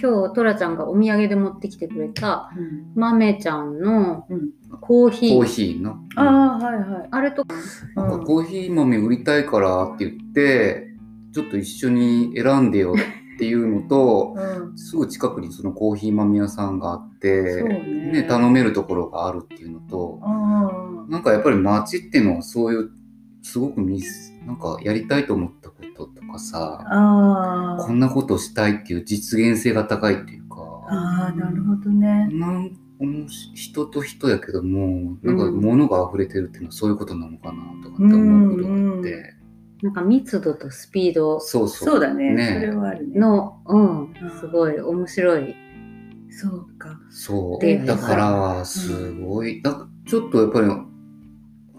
[0.04, 2.92] 今日トラちゃんがお土産で持ってきてくれたうん。
[2.94, 4.50] 豆ちゃんのうん。
[4.82, 5.34] コーヒー。
[5.36, 5.96] コーヒーの？
[6.18, 7.46] ああはいはい、あれと
[7.96, 10.90] なんかコーヒー豆売りたいからって言って、
[11.34, 14.78] ちょっと一緒に選んでよっていうのと、うん。
[14.78, 18.26] すぐ近くにそのコーヒー豆屋さんがあって、そうね。
[18.28, 22.90] 頼めるところがあるっていうのと、あなんかやっぱり街っていうのはそういう、
[23.42, 30.56] すごくミス、なんかやりたいと思ったこととかあさ、あこんなことしたいっていう実現性が高いっていうか、
[30.90, 32.30] ああなるほどね。
[32.32, 35.60] なんおもし人と人やけども、なんかうん。
[35.60, 39.34] 物が溢れてるっていうのはそういうことなのかなとかって思うことがあって、
[39.82, 41.40] なんか密度とスピード。
[41.40, 41.90] そうそう。
[41.90, 42.34] そうだね。
[42.34, 43.20] ねそれはあるね。
[43.20, 44.00] の、うん。
[44.00, 45.56] うん、すごい面白い。
[46.30, 46.98] そうか。
[47.10, 47.86] そでう。
[47.86, 50.88] だから、すごい、だちょっとやっぱり、う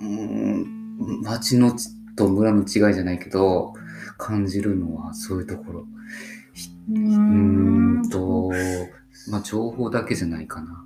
[0.03, 3.73] ーん、町のちと村の違いじゃないけど、
[4.17, 5.87] 感じるのはそういうところ。
[6.93, 8.09] うん。
[8.11, 8.51] と、
[9.31, 10.85] まあ情報だけじゃないかな。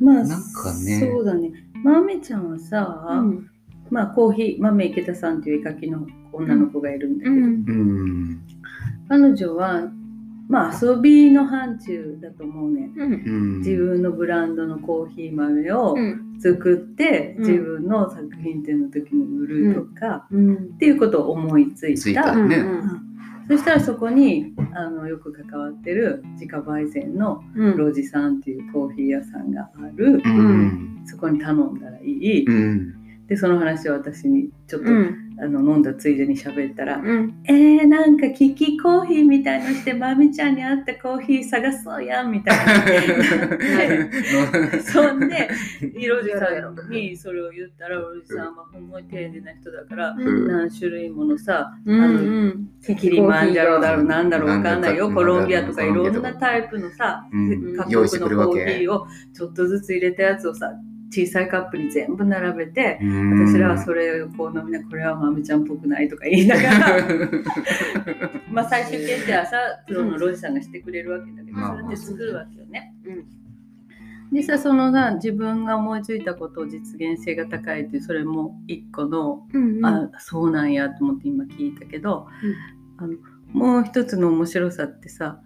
[0.00, 1.00] まあなんかね。
[1.00, 1.52] そうだね。
[1.82, 3.50] まめちゃんはさ、うん。
[3.90, 7.42] まあコーヒー豆池田さんという絵描きの女の子がいるんだけど、うん。
[7.44, 8.40] うん。
[9.08, 9.88] 彼女は
[10.48, 12.90] まあ遊びの範疇だと思うね。
[12.96, 13.12] うん。
[13.12, 13.58] うん。
[13.58, 16.38] 自分のブランドのコーヒー豆をうん。
[16.40, 17.46] 作って、うん。
[17.46, 20.54] 自分の作品展の時に売るとか、うん。
[20.54, 22.00] っていうことを思いついた。
[22.00, 22.56] ついたね。
[22.56, 23.08] うん
[23.48, 27.76] そしたらそこにあのよく関わってる自家焙煎のうん。
[27.76, 31.02] ロジさんっていうコーヒー屋さんがある、うん。
[31.04, 32.94] そこに頼んだらいい、うん。
[33.32, 35.32] でその話を私にちょっと、うん。
[35.40, 37.34] あの飲んだついでに喋ったら「うん。
[37.46, 42.64] えー、なんかキキコーヒーみたいのしてまみちゃんに合ったコーヒー探そうやん」みたいな。
[44.84, 45.48] そんで、
[46.06, 50.46] ロジさんにそれを言ったら、ロジさんはほんまに丁寧な人だから、うん。
[50.46, 52.04] 何種類ものさ、うんう
[52.48, 52.68] ん。
[52.96, 54.82] キリマンジャロだろう、なんだろう、わかん。
[54.82, 57.74] ないよ、コロンビアとかいろんなタイプのさ、うん。
[57.78, 58.00] 各国
[58.36, 60.72] のコーヒーをちょっとずつ入れたやつをさ、
[61.12, 63.46] 小さいカップに全部並べて、うん。
[63.46, 66.96] 私らはそれをこう飲みながら、これはまみちゃんっぽくないとか言いながら、
[68.50, 72.94] まあ最終決定はさ、プロのロジさんがしてくれるわけだけど、まあそれって作るわけよね。
[73.04, 73.42] うん。
[74.32, 82.26] でさそのな自分が思いついたことを実現性が高いっていうそれも一個の、うんあそうなんやと思って今聞いたけど、
[82.96, 83.16] あの
[83.48, 85.38] もう一つの面白さってさ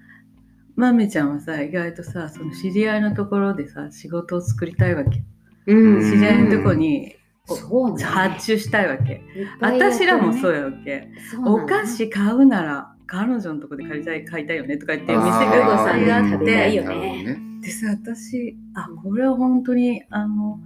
[0.76, 5.24] まめちゃんはさ意外とさその知り合いのところでさ仕事を作りたいわけ
[5.66, 8.02] うん知り合いのところにそうね。
[8.04, 9.22] 発注したいわけ、
[9.60, 11.08] 私らもそうやわけ、
[11.44, 16.74] お菓子買うなら彼女のとこで借りたい買いたいよねとか言って店がさんがあって。
[16.74, 17.38] よね。
[17.62, 20.58] でさ私あこれは本当にあの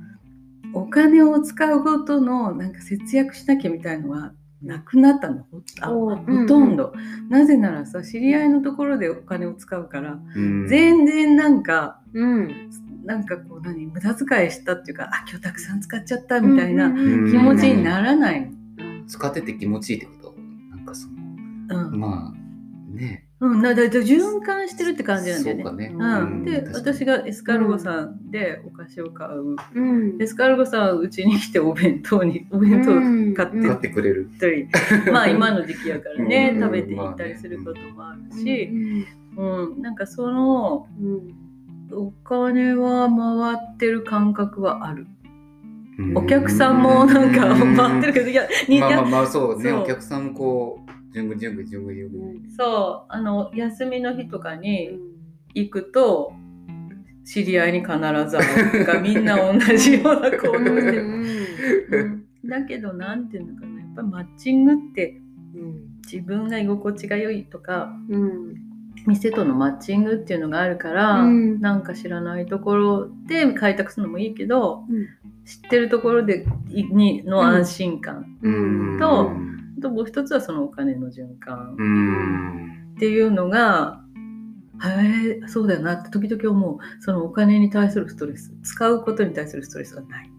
[0.73, 4.33] お金を使うことのなんか節約しなきゃみたいのは
[4.63, 5.47] なくなったの。
[5.83, 6.93] ほほとんど、
[7.29, 10.67] なぜならさ知り合いのところでお金を使うから、うん。
[10.69, 12.71] 全然なんかうん
[13.05, 16.99] なんかこう何無駄遣いしたっていうかあ今日たくさん使っちゃったみたいなうん。
[16.99, 17.33] うんうん。
[17.33, 18.41] 気持ちにならない。
[18.43, 19.07] の。
[19.07, 20.35] 使ってて気持ちいいってこと？
[20.71, 22.01] なんかその、うん。
[22.01, 23.27] まあ、ね。
[23.41, 25.63] うん、だ循環してるって感じなんだよね。
[25.63, 25.95] そうかね。
[25.97, 30.19] うん、で私がエスカルゴさんでお菓子を買う、うん。
[30.21, 32.97] エスカルゴさんはうちに来てお弁当に お弁当を
[33.35, 34.29] 買って買ってくれる。
[34.37, 34.69] ったり、
[35.11, 36.61] まあ今の時期やからね、うん。
[36.61, 39.07] 食べていったりすることもあるし、
[39.39, 39.81] うん。
[39.81, 41.50] なんかそのうん
[41.93, 45.07] お金は回ってる感覚はある。
[45.99, 46.19] うん。
[46.19, 49.71] お客さんもなんか回ってるけど、いや、にまあまあまあそうね。
[49.71, 49.81] そう。
[49.83, 54.99] お客さんもこう順繰り順繰り順繰り順繰りそう、あの、休みの日とかに
[55.55, 56.33] 行くと、
[57.25, 58.87] 知り合いに必ず会う。
[58.87, 61.05] とか、みんな同じような行動してる。
[62.43, 62.49] うん。
[62.49, 65.21] だけど、なんていうのかな、やっぱマッチングって
[66.11, 67.93] 自分が居心地が良いとか、
[69.07, 71.61] 店とのマッチングっていうのがあるから、うん。
[71.61, 75.07] なんか知らないところで開拓するのもいいけど、うん。
[75.45, 78.99] 知ってるところでいにの安心感、うん。
[78.99, 79.31] と
[79.79, 82.93] あともう一つはそのお金の循環うん。
[82.97, 84.03] っていうのが、
[84.83, 86.79] へえそうだよなって時々思う。
[87.01, 90.31] そのお金に対するストレス使うことに対するストレスがない、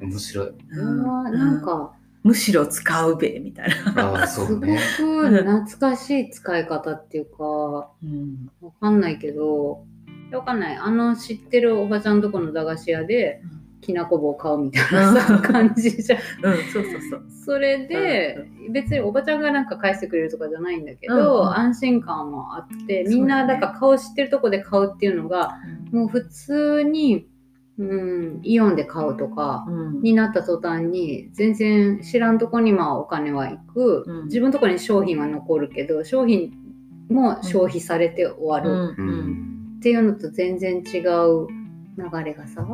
[0.00, 0.50] 面白い。
[0.70, 8.50] うんなんかむしろ使うべみたいな、ああすごくそうね懐かしい使い方っていうかわうん
[8.80, 9.84] かんないけど
[10.32, 10.76] わかんない。
[10.76, 13.40] あの知ってるおばちゃんとこの駄菓子屋で
[13.80, 16.18] きなこ棒買うみたいな感じじゃん。
[16.42, 17.22] うん、そうそうそう。
[17.46, 21.48] それで別におばちゃんがなんか返してくれるとかじゃないんだけど、うん。
[21.48, 21.54] うん。
[21.54, 25.56] 安心感もあってみんなだから顔知ってるとこで買うっていうのが
[25.92, 27.26] もう普通に、
[27.78, 30.02] うん、イオンで買うとかうん。
[30.02, 34.24] になった途端に全然知らんとこにまあお金は行く、うん。
[34.24, 36.52] 自分のとこに商品は残るけど商品
[37.08, 38.70] も消費されて終わる。
[38.70, 39.08] ううん。
[39.74, 41.46] んっていうのと全然違う
[41.96, 42.66] 流れがさ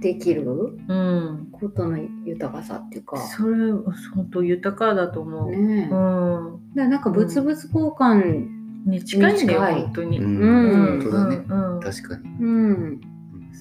[0.00, 0.44] できる？
[0.88, 3.18] うん、ことの豊かさっていうか。
[3.18, 3.72] それ
[4.14, 8.48] 本当豊かだと思う、ねえ、だかうなんか物々交換、
[8.86, 9.82] に近いんだよに近い。
[9.82, 10.38] 本当に、うん。
[10.38, 11.00] うん。
[11.00, 11.44] 本当だね。
[11.48, 11.74] うん。
[11.74, 11.80] うん。
[11.80, 12.24] 確かに。
[12.40, 13.00] うん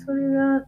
[0.06, 0.66] それが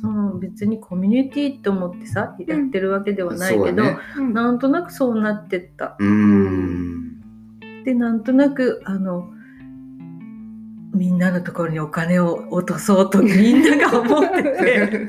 [0.00, 3.98] その別にコミュニティと思ってさやってるわけではないけど、ね。
[4.16, 4.32] うん。
[4.32, 5.96] なんとなくそうなってった。
[5.98, 7.20] うん。
[7.84, 9.30] でなんとなくあの
[10.94, 15.08] みんなのところにお金を落とそうとみんなが思ってて。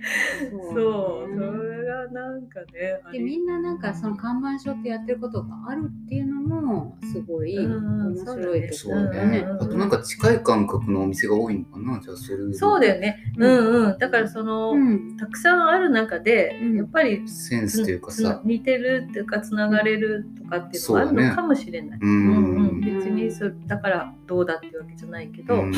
[0.50, 1.69] そうそれ
[2.06, 9.46] がなんかねでみんななんかその看板書ってやってることがあるっていうのもすごいうん面白いとそうころだよね。
[9.60, 13.32] あとなんか近い感覚のお店が多いのかなじゃあそれうそうだよね。
[13.36, 13.98] ううんんうん。
[13.98, 15.16] だからその、うん。
[15.16, 16.76] たくさんある中で、うん。
[16.76, 18.40] やっぱりセンスというかさ。
[18.44, 21.98] 似てるっていうかつながれるとかっていうのがあるのかもしれない。
[22.00, 22.78] ううんうん。
[22.78, 25.72] ん別にそだからどうだっていうわけじゃないけど、うん。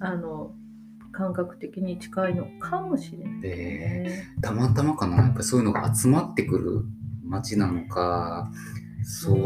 [0.00, 0.52] あの
[1.12, 4.24] 感覚的に近いのかもしれない、ね。
[4.40, 5.16] たまたまかな？
[5.16, 6.84] やっぱそういうのが集まってくる
[7.24, 8.50] 街なのか
[9.02, 9.36] そう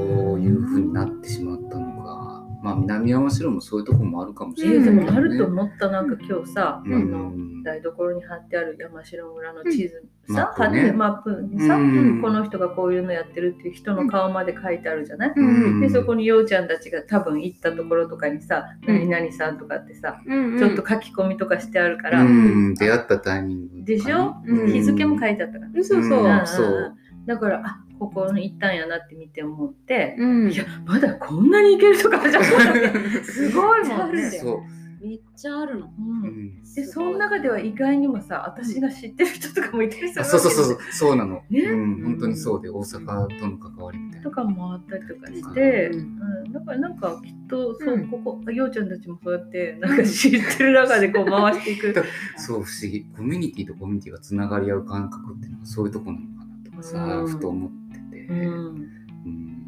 [0.41, 5.03] いうふうになってしまったのかまあ南山城もそういうとこもあるかもしれないね。
[5.03, 10.35] もあると思ったなんか今日さ、うんあの台所に貼ってある山城村の地図さ、うん。
[10.35, 10.81] マップね。
[10.81, 12.23] 貼ってマップにさ、うん。
[12.23, 19.11] この人がこういうのやってるっていう人の顔まで書いてあるじゃない、うんでそこにようちゃんたちが多分行ったところとかにさ「うん。
[19.11, 22.75] 何々さん」とかってさ、うんちょっと書き込みとかしてあるから、うん。
[22.77, 24.73] 出会ったタイミングでしょ、うん。
[24.73, 25.71] 日付も書いてあったから。
[25.75, 26.25] うんそうそう。
[26.25, 26.47] うんん。
[26.47, 30.53] そうだからあここに行ったんやなって見て思って、うん。
[30.53, 34.31] いやまだこんなに行けるとかじゃなくて すごいもんね。
[34.31, 34.59] そう。
[35.05, 35.93] めっちゃあるの。
[35.99, 36.23] うん。
[36.23, 36.65] うん。
[36.75, 40.65] でその中では意外にもさ私が知ってる人とかもいたりするそうそうそう。
[40.65, 41.61] そうそうなの、ね。
[41.61, 42.03] うん。
[42.03, 44.25] 本当にそうで大阪との関わりみたいな。
[44.25, 46.03] とかもあったりとかして、うう
[46.49, 46.53] ん。
[46.53, 48.09] だからなんかきっとそう、うん。
[48.09, 51.95] ここようちゃんたちもそうやってなんか知ってる中でこう回していく。
[52.37, 53.07] そう不思議。
[53.17, 56.35] コミュニティとコミュニティがつながり合う感覚っていうのはそういうとこなのかな。
[56.35, 56.44] とか
[56.85, 57.27] さ、うん。
[57.27, 58.39] ふと思ってて、うん。
[58.39, 59.65] うん。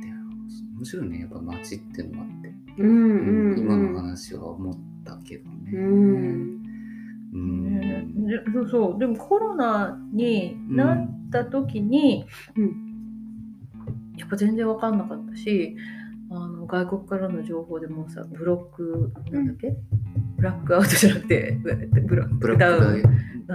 [0.00, 0.08] で
[0.76, 1.20] 面白いね。
[1.20, 3.58] やっぱ街っていうのもあって、うんうん。
[3.58, 5.72] 今の話は思ったけどね。
[5.72, 6.60] うん。
[8.52, 8.98] そうそう。
[8.98, 12.90] でもコロナになった時に、うん。
[14.20, 15.74] やっぱ全然分かんなかったし
[16.30, 19.74] あの外国からの情報でもさブロックなんだっけ、
[20.36, 21.76] ブラックアウトじゃなくてブラ
[22.26, 23.02] ッククダウン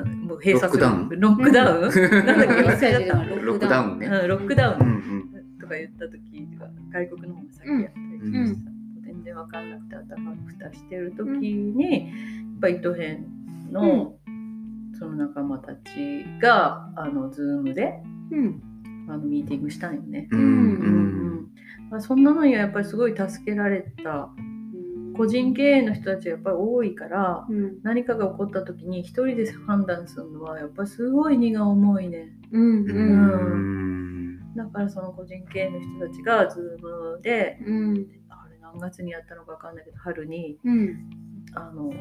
[0.03, 0.83] もう閉鎖する。
[1.19, 1.89] ロックダウン。
[1.89, 2.63] ロックダウン、なんだっけ？
[2.63, 3.23] 忘れちゃった。
[3.23, 4.07] ロロックダウンね。
[4.07, 5.59] うん、ロックダウン、うんうん。
[5.59, 8.61] とか言った時が外国の方が先やったりしてさ、
[9.05, 13.25] 全然わかんなくて頭が蓋してる時に、やっぱ糸編
[13.71, 14.15] の、
[14.97, 18.61] その仲間たちがあのズームでうん。
[19.07, 20.27] あのミーティングしたんよね。
[20.31, 21.47] うんうん。
[21.91, 24.29] まあ、そんなのにはやっぱりすごい助けられた
[25.15, 27.79] 個人経営の人たちがやっぱり多いからうん。
[27.83, 32.29] 何かが起こった時に一人で判断するのはやっぱりすごい荷が重いね。
[32.51, 34.39] うんううん。
[34.51, 36.81] んだからその個人経営の人たちがズー
[37.15, 38.07] ムでうん。
[38.29, 41.09] あれ何月にやったのか分かんないけど春にうん。
[41.53, 41.91] あの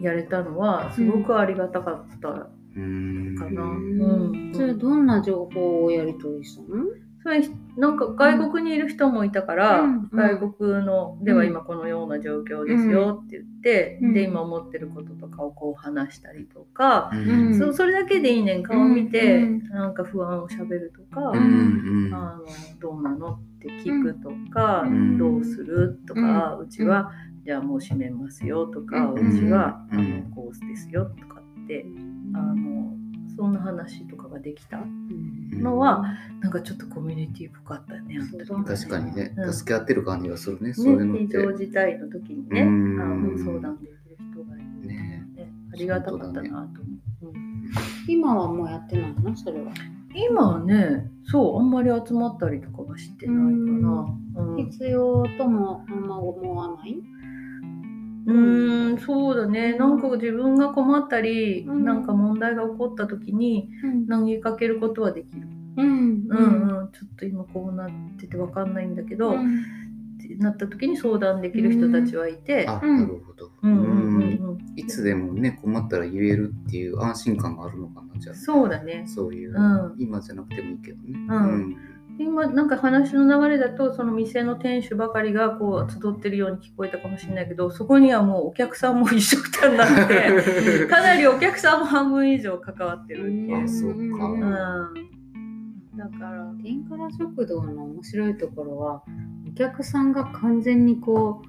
[0.00, 2.28] やれたのはすごくありがたかった。
[2.76, 3.36] うん。
[3.38, 4.52] かなうん。
[4.54, 6.84] それどんな情報をやり取りしたの？
[7.24, 7.40] それ
[7.78, 14.12] なんか外国にいる人もいたから、うん外国のでは今このような状況ですよって言って、うん。
[14.12, 17.58] で今思ってることとかをこう話したりとか、うん。
[17.58, 18.62] そそれだけでいいねん。
[18.62, 19.68] 顔見て、うん。
[19.70, 22.44] なんか不安をしゃべるとか、あの
[22.78, 25.16] どうなのって聞くとか、うん。
[25.16, 27.10] どうするとか、うちは
[27.46, 29.98] じゃあもう閉めますよとか、うちは、うん。
[29.98, 31.86] あのコースですよとかって
[32.34, 32.92] あの
[33.34, 34.78] そんな話とかができた
[35.52, 36.04] のは
[36.40, 38.18] なんかちょっとコミュニティ深かったね。
[38.18, 38.24] ね。
[38.66, 39.52] 確かにね、うん。
[39.52, 41.42] 助け合ってる感じがするね、そういうのっね、非て。
[41.42, 43.36] 常事態の時にね、あうん。
[43.36, 43.98] の相談できる
[44.32, 46.58] 人がいる、ねね、ありがたかったなと思
[47.22, 47.44] う、うん
[48.06, 49.34] 今はもうやってないの？
[49.34, 49.72] それは。
[50.14, 54.06] 今はねそうあんまり集まったりとかはしてないかな。
[54.36, 54.56] うん。
[54.70, 57.02] 必要ともあんま思わない？
[58.26, 58.98] うん。
[58.98, 59.76] そうだね。
[59.76, 61.84] なんか自分が困ったり、うん。
[61.84, 64.06] なんか問題が起こった時にうん。
[64.06, 65.46] 投げかけることはできる、
[65.76, 66.26] うん。
[66.28, 69.34] うんうん、ちょっと今こうなってて分かんないんだけど、っ
[70.26, 72.96] てなった時に相談できる人たちはいて、あ、うん。
[73.00, 73.50] なるほど。
[73.62, 74.22] うんうんうんうん。
[74.22, 78.34] うん、いつでもね、困ったら言えるっていう安心感があるのかな、じゃあ。
[78.34, 79.04] そうだね。
[79.06, 79.94] そういう、うん。
[79.98, 81.26] 今じゃなくてもいいけどね。
[81.28, 81.76] うん
[82.18, 93.64] 今なんか話の流れだとその店の店主ばかりがこう集ってるように聞こえたかもしれないけどそこにはもうお客さんも一緒くたになって かなりお客さんも半分以上関わってるっていう。
[93.64, 94.26] あ、そうか。
[94.26, 94.40] うん、
[95.96, 99.02] だから天から食堂の面白いところは
[99.50, 101.42] お客さんが完全にこ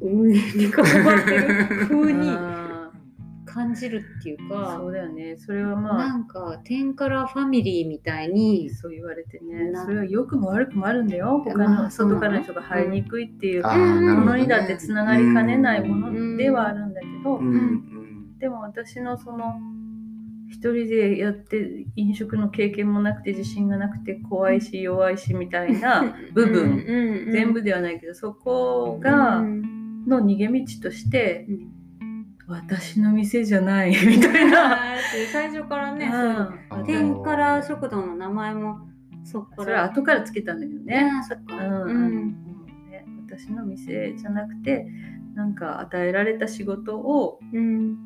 [0.00, 2.75] う運営に関わってる風にあ
[3.56, 5.36] 感じるっていうーかそうだよね。
[5.38, 9.70] それはまあなんか天からファミリーみたいにそう言われてね。
[9.70, 11.42] なそれは良くも悪くもあるんだよ。
[11.44, 17.40] 他の外からの人が入りにくいっていうものにだってつながりかねないものではあるんだけど、
[18.38, 19.58] でも私のその
[20.48, 26.84] 一人でやって飲食の経験もなくて自信がなくて怖いし弱いしみたいな 部分、
[27.32, 29.76] 全部ではないけどそこがうん。
[30.06, 31.72] の逃げ道としてうん
[32.48, 34.78] 私の店じゃない みたいな。
[35.32, 36.80] 最初からね、うん。
[36.80, 38.88] うん天から食堂の名前も
[39.24, 39.64] そっから。
[39.64, 41.04] それは後からつけたんだけどね。
[41.04, 41.56] ねそっか。
[41.56, 41.86] うんうん。
[41.86, 44.86] あのね私の店じゃなくて
[45.34, 47.96] なんか与えられた仕事をうん。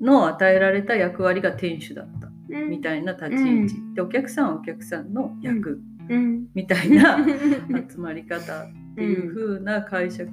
[0.00, 2.30] の与えられた役割が店主だった。
[2.48, 5.80] みいたいな立ち位置、でお客さんはお客さんの役。
[6.08, 6.46] うん。
[6.54, 7.18] みたいな
[7.88, 10.30] 集まり方っていう風な解釈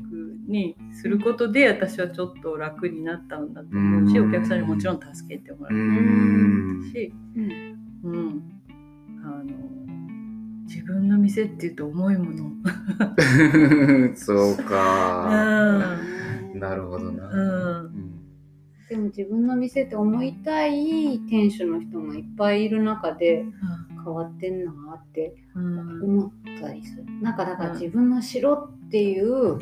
[0.51, 6.91] にすることで私はちょっと楽になったんだと思うし、うんお客さんにもちろん助けてもらううん。
[6.93, 7.71] し、うん
[8.03, 8.43] うん、
[9.23, 9.45] あの
[10.65, 12.51] 自分の店っていうと重いもの。
[14.15, 15.85] そううか。
[16.55, 17.29] んなるほどな。
[17.29, 18.11] うん
[18.89, 23.45] でも自分の店って思いたい店主の人もいっぱいいる中で
[24.03, 24.71] 変わってんな
[25.01, 27.05] ってうん思ったりする。
[27.21, 29.59] なんかだから自分の城っていう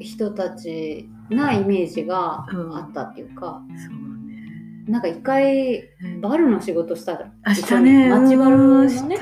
[0.00, 3.94] 人たちなイメージがあったっていうか、そう
[4.28, 4.84] ね。
[4.86, 5.82] なんか一回
[6.20, 8.08] バルの仕事したらあしたね。
[8.08, 8.90] 街バルのね。
[8.90, 9.18] したね。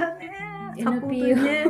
[0.76, 1.66] NPO ね。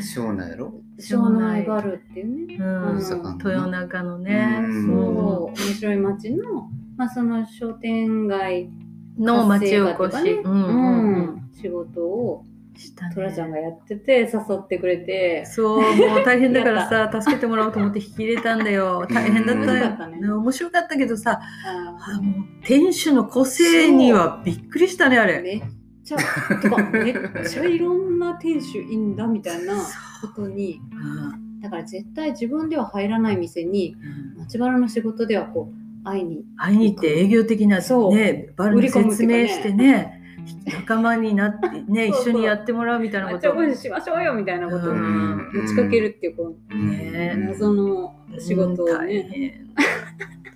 [0.00, 0.74] 湘南やろ？
[0.98, 2.96] 湘南バルっていうね、うん。
[2.96, 2.98] うん。
[2.98, 4.58] 豊中のね。
[4.60, 4.86] うん。
[4.86, 5.46] そう。
[5.46, 8.70] 面白い街の、まあ、その商店街
[9.16, 10.16] の町おこし。
[10.16, 11.14] うんうんうん。
[11.14, 11.50] うん。
[11.52, 12.44] 仕事を
[12.88, 13.10] ね。
[13.14, 15.44] トラちゃんがやってて誘ってくれて。
[15.46, 19.06] そう、もう大変だからさ、助けてもらおうと思って引き入れたんだよ。
[19.08, 19.86] 大変だったよ。
[19.86, 20.32] 面白かったね。
[20.32, 25.40] 面白かったけどさ、ああもう店主の個性にはびっくりしたね、あれ。
[25.42, 25.62] めっ
[26.04, 26.18] ちゃ
[26.62, 27.14] とかめっ
[27.48, 29.74] ちゃいろんな店主いいんだみたいな
[30.20, 30.80] ことに。
[30.92, 31.60] うん。
[31.60, 33.94] だから絶対自分では入らない店に
[34.36, 34.40] うん。
[34.40, 38.14] 街バラの仕事ではこう会いに会いに行って営業的なそう。
[38.14, 40.19] ね、バルに説明してね、
[40.64, 43.52] 仲間になってね、 一緒にやってもらうみたいなこと。
[43.52, 45.50] これしましょうよみたいなことをうん。
[45.54, 48.92] 持ちかけるっていうこのね謎の仕事をうん。
[48.94, 49.66] 大ね。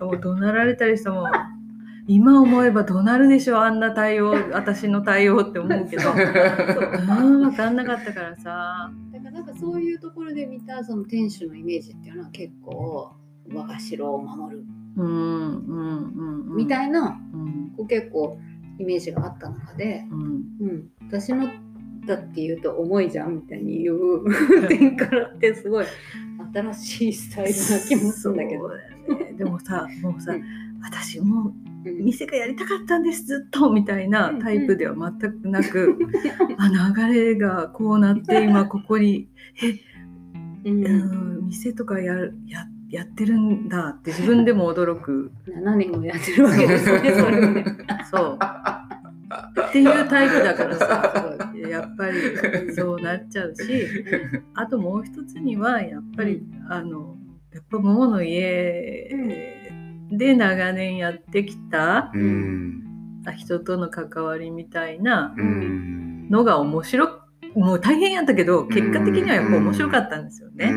[0.01, 1.31] う怒鳴られたりしたもん。
[2.07, 6.13] 今思えばどうなるでしょうあんな対応私の対応って思うけど。
[6.13, 8.93] 分かんなかったからさ。
[9.13, 13.13] だからなんかそういうところで見たその店主のイメージっていうのは結構
[13.53, 14.65] 我が城を守る。
[14.97, 16.57] うんうんうんうん。
[16.57, 17.73] みたいな、うん。
[17.77, 18.39] こう結構
[18.79, 20.23] イメージがあった中で、うん。
[20.61, 21.49] うん、私の
[22.07, 25.87] だって言うと重いじゃんみたいに言う点からってすごい
[26.53, 28.69] 新しいスタイルな気もするんだけど。
[28.69, 29.33] ね。
[29.37, 30.43] でもさ もうさ、うん。
[30.83, 31.53] 私も
[31.85, 35.99] 店がやりたかったんですずっとみたいなタイプでは全くなく、
[36.59, 36.69] あ
[37.09, 39.29] 流れがこうなって今ここに
[40.65, 40.87] え、うん。
[40.87, 40.89] う
[41.43, 42.15] ん、店とかや
[42.47, 45.33] ややってるんだって自分でも驚く。
[45.49, 47.65] 7年もやってるわけですね、それをね。
[48.11, 48.39] そう。
[49.69, 51.13] っていうタイプだからさ
[51.69, 53.85] やっぱりそうなっちゃうし
[54.55, 57.17] あともう一つにはやっぱり、あの
[57.53, 59.11] やっぱ桃の家
[60.13, 62.81] で長年やってきたうん。
[63.37, 66.29] 人との関わりみたいなうん。
[66.31, 67.21] のが面白く
[67.57, 70.71] もう大変やったけど結果的にはやっぱ面白かったんですようね。
[70.71, 70.75] ん。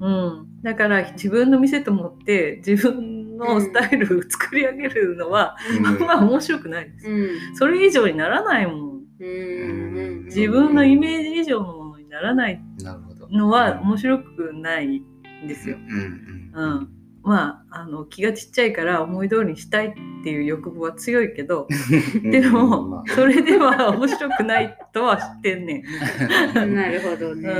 [0.00, 7.06] うん、だから自分の店と思って自分のスタイルを作り上げるのは、あんま面白くないです。
[7.06, 7.56] うん。
[7.56, 9.00] それ以上にならないもん。
[9.20, 10.24] うん。
[10.24, 13.28] 自分のイメージ以上のものにならないなるほど。
[13.28, 15.76] のは面白くないんですよ。
[15.76, 16.52] うん。
[16.54, 16.88] うん、
[17.22, 19.92] まああの気がちっちゃいから思い通りにしたいっ
[20.24, 21.66] ていう欲望は強いけど
[22.24, 22.30] うん。
[22.30, 23.12] でまもあ。
[23.14, 25.84] それでは面白くないとは知ってんねん。
[26.74, 27.50] なるほどね。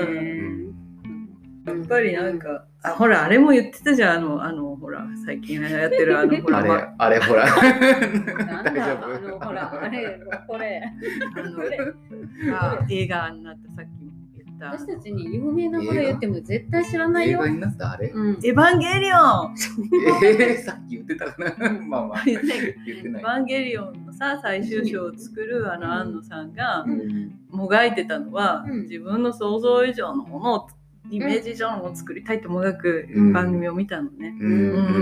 [1.66, 4.16] やっぱりなんかあほらあれも言ってたじゃん。
[4.18, 7.46] あのあのほら最近流行ってるあのほらあれまあれほら。
[8.62, 10.82] 大丈あのほらあれこれ。
[11.36, 11.78] あのこれ。
[12.52, 14.66] あ映画になったさっきも言った。
[14.76, 17.38] 私たちに有名なこと言っても絶対知らないよ。
[17.40, 17.48] 映画。
[17.48, 18.08] になったあれ？
[18.08, 19.16] うん「エヴァンゲリオ
[19.48, 19.54] ン!」
[20.22, 21.70] えー、さっき言ってたかな。
[21.88, 22.22] まあまあ。
[22.26, 22.58] 言ってない。
[22.58, 22.74] エ
[23.08, 27.32] ヴァンゲリオンのさ最終章を作るあの安野さんがうん。
[27.50, 28.82] もがいてたのは、うん。
[28.82, 30.68] 自分の想像以上のものを
[31.16, 33.32] イメージ以上のものを作りたいってもがくうん。
[33.32, 34.36] 番組を見たのね。
[34.40, 34.48] うう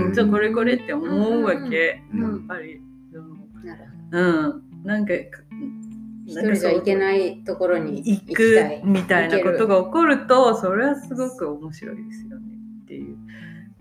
[0.07, 0.09] ん。
[0.11, 0.13] ん。
[0.13, 2.21] じゃあこれこれって思うわけ、うん。
[2.21, 2.75] やっぱり。
[2.75, 2.93] うん
[3.63, 4.19] なるほど。
[4.19, 5.13] うん、なんか
[6.25, 8.81] 一人じゃ行けないところに行行きたくい。
[8.83, 12.45] みたいなことが起こるとそれはすごく面白いですよね
[12.83, 13.17] っていう。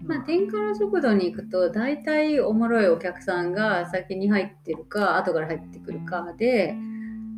[0.04, 6.74] まあ、天から食堂に行くと大体おもろいお客さんが先に入ってるか後から入ってくるかで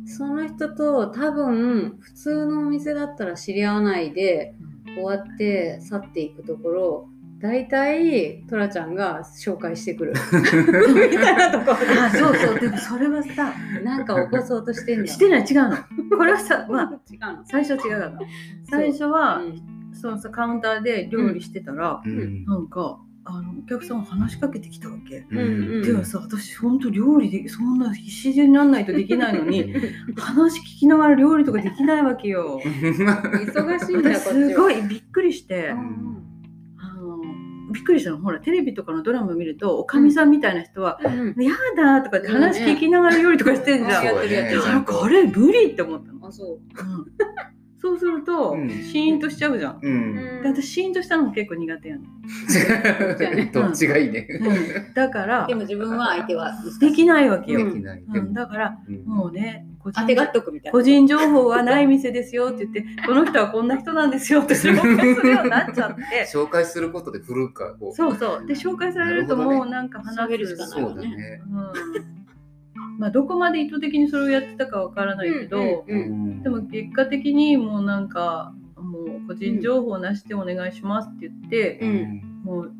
[0.07, 4.55] その人と多分普通のお店だったら知り合わないで
[4.95, 10.13] 終わって去っていくところ大体トラちゃんが紹介してくる。
[11.11, 12.03] みたいなところ。
[12.03, 12.59] あそうそう。
[12.59, 15.77] でもそれはさでなんか起こそうとしてんだしてない違うの。
[16.17, 17.45] これはさ まあ違うの。
[17.45, 18.19] 最初違うかな
[18.63, 19.61] 最初はうん。
[19.93, 22.45] そうさカウンターで料理してたら、うん。
[22.45, 25.25] なんかあのお客さん話しかけてきたわけ。
[25.31, 25.41] うんう
[25.79, 25.81] ん。
[25.81, 29.73] ではさ私ほんと料理でそんな必死になんないとできないのに
[30.15, 32.61] 話聞きながら料理とかできないわけよ。
[32.63, 36.21] 忙しいんだすごいびっくりして、うん
[36.77, 37.19] あの
[37.73, 38.19] びっくりしたの。
[38.19, 44.03] ほらテレビとかのドラマ見るとおかみさんみたいな人はうん「やだ」とかって話聞きながら料理とかしてんじゃん。
[44.05, 44.61] やってるやってる。
[44.67, 46.27] あこれ無理って思ったの。
[46.27, 46.49] あそう。
[46.57, 47.05] うん
[47.77, 49.79] そうすると、うんシーンとしちゃうじゃん。
[49.81, 53.51] うんで私シーンとしたのも結構苦手やねん。
[53.51, 54.27] どっちがいいね？
[54.29, 57.65] うんだからでも自分は相手はできないわけよ。
[57.65, 58.03] できない。
[58.11, 66.01] でうんもだからうんもうね個人当てがっとくみたいな個人情報はない店ですよって言ってこの人はこんな人なんですよって紹介するようになっちゃって
[66.33, 67.93] 紹介することで振るかこう。
[67.93, 71.41] そうそうで紹介されるともうなんか話喋るしかないそうだね。
[71.51, 72.24] うん
[72.97, 82.21] まあどこまで意図的にそれをやってたかわからないけど、うんうんでも結果的にもうなんかもう個人情報なしでお願いしますって言って、うん。
[82.43, 82.71] もう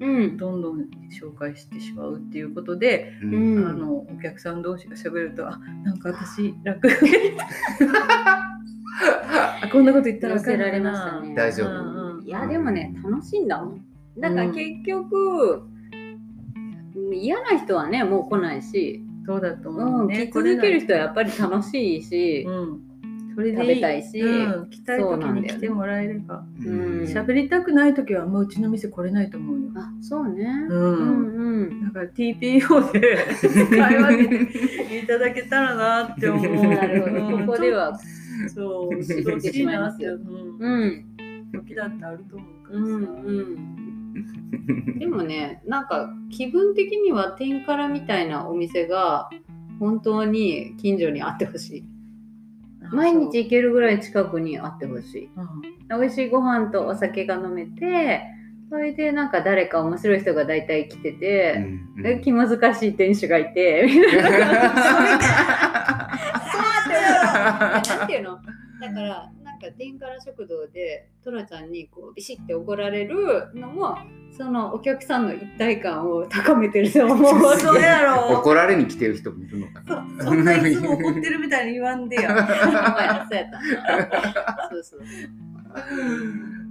[0.00, 0.36] うん。
[0.36, 3.64] どんどん紹介してしまうっていうことで、ううん。
[3.64, 6.88] んあのお客さん同士が喋るとあなんか私楽
[9.62, 11.34] あこんなこと言ったら寄せられましたね。
[11.34, 11.68] 大丈夫。
[11.68, 13.84] うんうんいやでもね楽しいんだもん。
[14.18, 15.62] だから結局、
[17.14, 20.28] 嫌な人はねもう来ないし、そうだとうん思うね。
[20.28, 22.80] 来続ける人はやっぱり楽しいし、うん、
[23.34, 26.44] それで食べたいし、うん、来たい時に来てもらえれば。
[26.58, 27.02] うん。
[27.02, 29.68] 喋りたくない時はもううちの店来れないと思うよ。
[29.76, 33.18] あそうね、ううんん、だから TPO で
[33.76, 36.66] 会話でいただけたらなって思う。
[36.74, 37.36] なるほど。
[37.36, 37.46] うん。
[37.46, 37.96] ここでは
[38.54, 40.14] そう、知っ てしまいますよ。
[40.14, 40.58] うん。
[40.58, 41.04] うん、
[41.52, 42.84] 時だってあると思うからさ。
[42.84, 43.87] うんうん
[44.98, 49.30] でもねなんか気分的には天からみたいなお店が
[49.78, 51.84] 本当に近所にあってほしい。
[52.90, 55.28] 毎日行けるぐらい近くにあってほしい。
[55.34, 55.44] そう。
[55.44, 58.22] うん美味しいご飯とお酒が飲めて
[58.68, 62.06] それでなんか誰か面白い人が大体来てうて、んうん。
[62.06, 64.48] え気難しい店主がいてみたいな。
[67.98, 68.38] なんていうの？
[68.80, 69.30] だから
[69.60, 73.98] なんか天から食堂でトラちゃんにこうビシッて怒られるのも
[74.36, 77.56] そのお客さんの一体感を高めてると思う。
[77.58, 78.38] そうやろ。
[78.38, 80.24] 怒られに来てる人もいるのかな。
[80.24, 82.30] そんないつも怒ってるみたいに言わんでや。
[82.30, 85.00] お前らそうやったなそうそう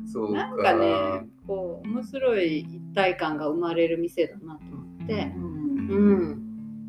[0.09, 0.33] そう。
[0.33, 0.37] か。
[0.37, 5.33] なんかねこう面白い一体感が生まれる店だなと思って。
[5.35, 5.87] う、ん。
[5.89, 6.41] うん、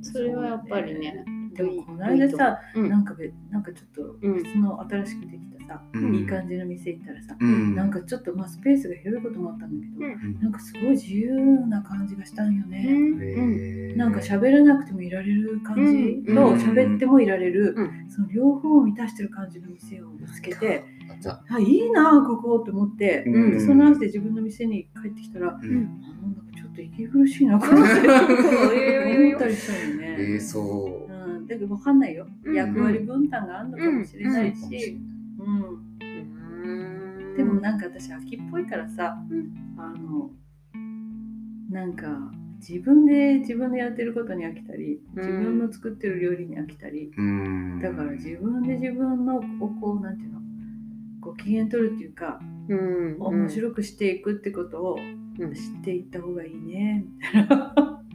[0.02, 1.24] それはやっぱりね
[1.54, 2.88] でもこの間さ、うん。
[2.88, 4.42] なんかべなんかちょっとうん。
[4.42, 6.14] 別の新しくできたさ、うん。
[6.14, 7.74] いい感じの店行ったらさ、うん。
[7.74, 10.40] なんかちょっとまあスペースが広いこともあったんだけど、うん。
[10.40, 12.84] なんかすごい自由な感じがしたんようね。
[12.84, 12.96] ん。
[12.96, 15.82] うんなんか喋らなくてもいられる感じ
[16.28, 16.34] うん。
[16.34, 16.54] とうん。
[16.56, 18.10] 喋ってもいられる、うん。
[18.10, 20.84] その両方を満たしてる感じの店を見つけて、
[21.48, 23.50] あいいなあここって思って、うん。
[23.52, 28.08] でその足で自分の店に帰ってきたら、あううんなんかちょっと息苦しいなこの店。
[28.08, 30.16] 思ったりしたよね。
[30.18, 31.12] えー、そう。
[31.12, 32.54] うん、だけどわかんないよ、うん。
[32.54, 34.98] 役割分担があるのかもしれないし、
[35.38, 40.30] うんうんでもなんか私秋っぽいからさ、うんあの
[41.70, 42.08] なんか
[42.58, 47.80] 自分で自分でやってることに飽きたりうん自分の作ってる料理に飽きたり、うん。
[47.80, 49.40] だから自分で自分のを
[49.80, 50.40] こうなんていうの
[51.20, 54.98] ご機嫌取るっていうか、うん面白くしていくってことを
[55.38, 57.04] うん知っていった方がいいね。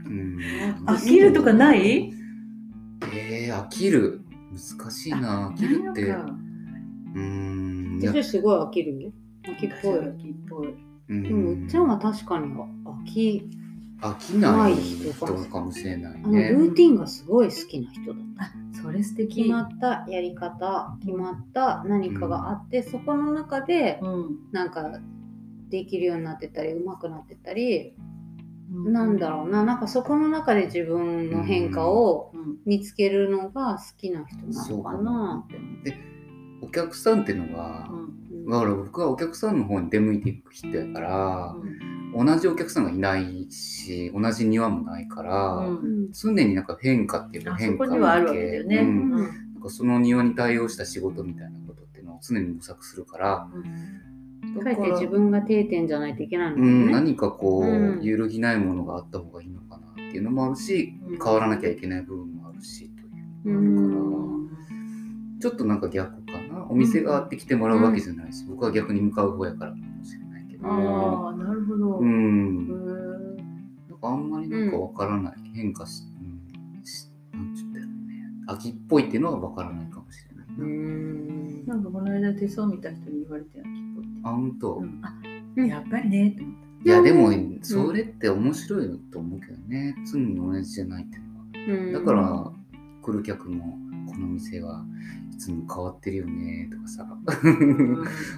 [0.05, 0.37] うん。
[0.85, 2.13] 飽きるとかない？
[3.13, 4.21] えー、飽きる。
[4.51, 5.51] 難しいな。
[5.51, 6.13] 飽きるって。
[7.15, 7.99] うん。
[8.03, 9.01] 私すごい飽きる？
[9.01, 9.11] よ
[9.43, 9.99] 飽きっぽい。
[9.99, 10.75] 秋っぽい。
[11.09, 11.23] うん。
[11.23, 13.49] でもうっちゃんは確かに飽き
[14.01, 16.49] 飽きない人人かもしれないあのね。
[16.49, 18.43] ルーティンがすごい好きな人だった。
[18.43, 18.51] あ
[18.81, 19.43] それ素敵。
[19.43, 24.37] 決まったやり方決まった何かがあって、そこの中でうん。
[24.51, 24.99] なんか
[25.69, 27.95] できるようになってたり上手くなってたり、
[28.73, 28.93] うん。
[28.93, 32.43] なんだろうななんかそこの中で自分の変化をうん。
[32.65, 35.91] 見つけるのが好きな人なのかなって思で
[36.63, 38.47] お客さんっていうのが、うん。
[38.47, 38.51] う。
[38.51, 41.55] だから僕はお客さんの方に出向いていく人やから、
[42.15, 45.75] 同じお客さんがいないし同じ庭もないから、うん。
[45.75, 48.77] うん常になんか変化っていうかあ変化そこにはあるわけだよね。
[48.77, 48.85] うん。
[48.85, 49.19] うん。
[49.19, 53.47] うんなんかその庭に対応した仕事みたいなことっていうのを常に模索するから
[54.61, 56.91] かえって自分が定点じゃないといけないのうん、ね。
[56.91, 58.03] 何かこう、うん。
[58.03, 61.17] 揺るぎないものがあった方がいいのかなっていうのもあるし、うん。
[61.17, 62.89] 変わらなきゃいけない部分もあるし
[63.43, 64.49] といううん。
[65.39, 66.22] ちょっとなんか逆
[66.73, 71.99] お店があって来てもらうわけじゃないし、僕は逆に向かう方やからかもしれないけど、ああなるほど。
[71.99, 72.67] ううんん
[73.87, 77.95] なんかあんまりなんかわからない、変化し,、うん、しなんちゅったやろね。
[78.47, 81.65] 秋っぽいっていうのはわからないかもしれないな、うん。
[81.67, 84.19] なんかこの間手相見た人に言われて秋っぽいって。
[84.23, 85.13] あ本当、うんあ
[85.55, 86.55] うんやっぱりねって思っ
[86.85, 89.95] いやでもそれって面白いと思うけどね。
[90.11, 91.17] 常に同じじゃないって
[91.59, 91.99] いうのは。
[91.99, 92.51] だから
[93.01, 97.05] 来る客もこの店はいつも変わってるよねとかさ。
[97.25, 97.37] た。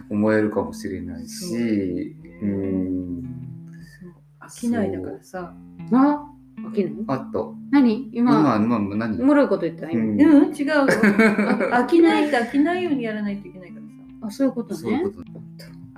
[0.10, 1.46] 思えるかもしれないし。
[1.46, 1.60] そう
[2.50, 3.24] うん。
[4.40, 5.54] 飽きないだからさ。
[5.92, 6.94] あ飽きない？
[7.08, 8.10] あと何？
[8.14, 8.58] 今？
[8.58, 9.22] 今今何？
[9.22, 9.90] おもろいこと言った？
[9.90, 10.22] 今、うん。
[10.22, 10.56] うん？
[10.56, 10.66] 違う。
[10.68, 10.86] よ。
[10.86, 13.88] 飽きないと飽きないようにやらないといけないからさ。
[14.28, 14.80] あそういうことね。
[14.80, 15.30] そういうこと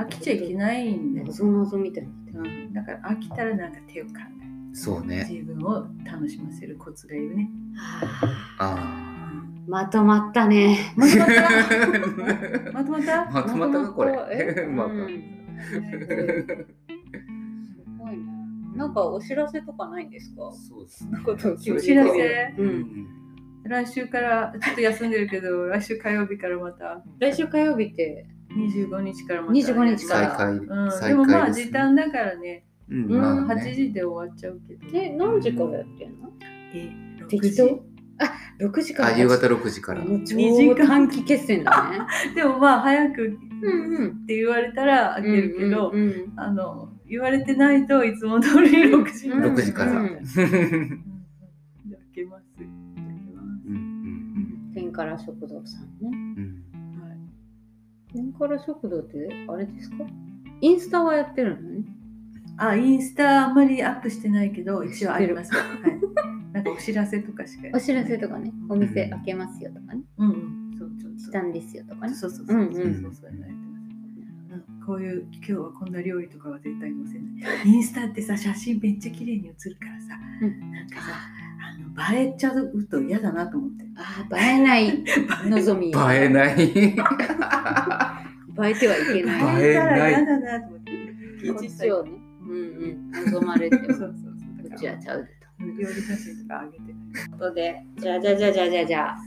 [0.03, 1.27] 飽きちゃいけないんだよ。
[1.27, 2.03] 謎謎みたい
[2.33, 2.41] な。
[2.41, 2.73] うん。
[2.73, 4.75] だから飽きたらなんか手を考える。
[4.75, 5.25] そうね。
[5.29, 7.49] 自分を楽しませるコツがいるね。
[8.59, 9.15] あ
[9.67, 10.93] まとまったね。
[10.95, 11.47] まとまった？
[12.69, 13.25] あまとまった？
[13.31, 14.13] まとまったかこれ。
[14.61, 14.95] えまあうん。
[15.67, 15.79] す
[17.99, 18.23] ごいね。
[18.75, 20.51] なんかお知らせとかないんですか？
[20.53, 22.55] そうですそんなことを聞いてお知らせ？
[22.57, 22.69] ううん。
[22.79, 23.07] ん
[23.65, 27.03] 来週からちょっと休んでるけど来週火曜日からまた。
[27.19, 29.53] 来週火曜日って？25日からまた。
[29.53, 30.29] 25日から。
[30.29, 30.51] 再開。
[30.55, 33.03] うん、再でもまあ時短だからね、うん。
[33.11, 33.21] うん。
[33.21, 33.61] まあね。
[33.61, 34.97] 8時で終わっちゃうけど。
[34.97, 36.31] え何時からやってんの？
[36.73, 36.89] え
[37.25, 37.83] 6適当？
[38.19, 40.03] あ6時からあ夕方6時から。
[40.03, 41.99] もう超二時間短期決戦だね。
[42.35, 44.07] でもまあ早くうんうん。
[44.23, 49.91] って言われたら開けるけど、うんうんあの言われてないといつも通り6時うん6時から。
[49.93, 50.19] 開
[52.13, 52.45] けます
[54.73, 55.89] 天から食堂さんね。
[56.01, 56.63] うん。
[57.01, 57.17] はい
[58.13, 59.97] 天から食堂ってあれですか？
[60.61, 61.85] インスタはやってるのね。
[62.57, 65.65] あインスタあんまりアップしてないけど一応あります、知はい、
[66.73, 68.51] お知らせとかしかお知らせとかね。
[68.69, 69.09] お店うん。
[69.11, 70.01] 開けますよとかね。
[70.17, 70.75] うんうん。
[70.77, 72.13] そうそうそうしたんですよとかね。
[72.13, 72.57] そうそうそう。
[72.57, 73.01] そうそううんうん。
[73.03, 73.39] そうそういう。
[73.39, 74.71] のやってます。
[74.79, 74.85] うん。
[74.85, 77.67] こういう今日はこんな料理とかは絶対載せない。
[77.69, 80.71] インスタってさ写真めっちゃ綺麗に写るからさ、うん。
[80.71, 81.01] なんかさ
[82.07, 83.85] あの映えちゃうと嫌だなと思って。
[83.95, 85.03] あー映えない
[85.49, 85.87] 望み。
[85.87, 85.91] 映
[86.25, 86.61] えない。
[88.59, 89.63] 映えてはいけない。
[89.63, 90.91] 映えたらない嫌だなと思って。
[91.65, 92.11] 一応ね。
[92.47, 93.31] ううんうん。
[93.33, 94.17] 望まれてそうそうそう。
[94.63, 95.23] うちはちゃう。
[95.23, 95.29] で
[95.59, 96.77] 料理写真とかあげて
[97.29, 99.17] とことでじゃあじゃあじゃあじゃあじゃあじゃあ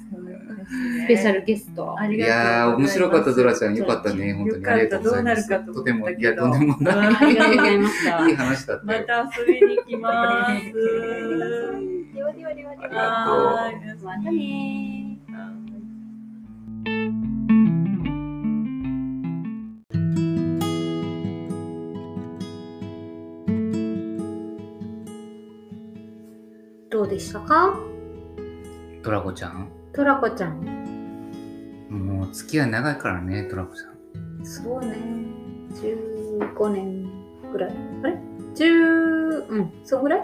[0.69, 3.75] ススペシャルゲストいありがとうやー、面白かった、ドラちゃん。
[3.75, 4.35] よよかったね。
[4.35, 5.49] 本当にありがとうございます。
[5.49, 7.17] どうなるかととても、いや、とんでもない。
[7.17, 9.01] ありがとうございましたいい話だったよ。
[9.01, 10.73] また遊びに来ます。
[12.15, 15.10] で はではではでありはまたね
[27.11, 27.79] でしたか？
[29.03, 29.69] トラコちゃん？
[29.93, 30.61] トラコちゃん
[31.91, 34.47] もう、付き合い長いからね、トラコちゃん。
[34.47, 34.97] そうね
[35.75, 37.11] 15年
[37.53, 38.19] ぐらいあれ
[38.55, 40.21] ？10うんそんぐらい？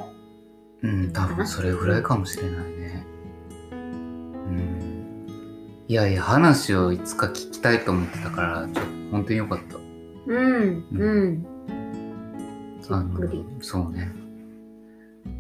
[0.83, 3.07] うん、多分それぐらいかもしれないね。
[3.73, 5.27] うん。
[5.89, 8.81] いやいや、話をいつか聞きたいと思ってたから、ちょっと
[9.11, 9.77] 本当によかった。
[9.77, 11.47] うんうん
[12.81, 14.13] じあっくりの、そうね。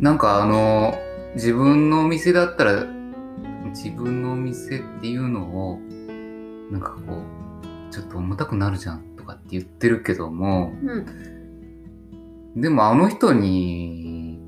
[0.00, 0.94] なんかあの、
[1.36, 2.86] 自分のお店だったら、
[3.66, 5.78] 自分のお店っていうのを、
[6.70, 10.98] なんかこう、ちょっと重たくなるじゃんとかって言ってるけども、う
[12.58, 12.60] ん。
[12.60, 14.40] でもあの人に、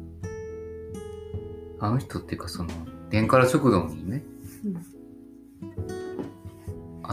[1.78, 2.70] あの人っていうかその、
[3.11, 4.24] 天から食堂にね、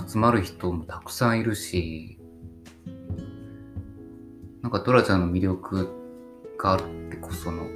[0.08, 2.18] 集まる人もたくさんいるし、
[4.62, 5.90] なんかドラちゃんの魅力
[6.58, 6.80] があっ
[7.12, 7.68] てこその、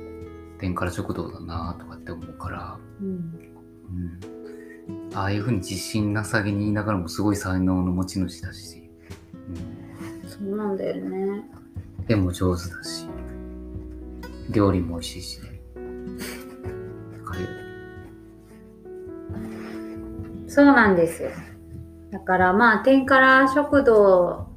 [0.60, 3.08] 天から食堂だなとかって思うから、うん。
[4.90, 8.90] うん、ああいうふうに自信なさげに言いながらもすごい才能の持ち主だし、
[10.28, 11.46] そうなんだよね。
[12.00, 13.08] うん、でも上手だし、
[14.52, 15.50] 料理も美味しいしね。
[20.48, 21.30] そうなんですよ。
[22.12, 24.48] だからまあ天から食堂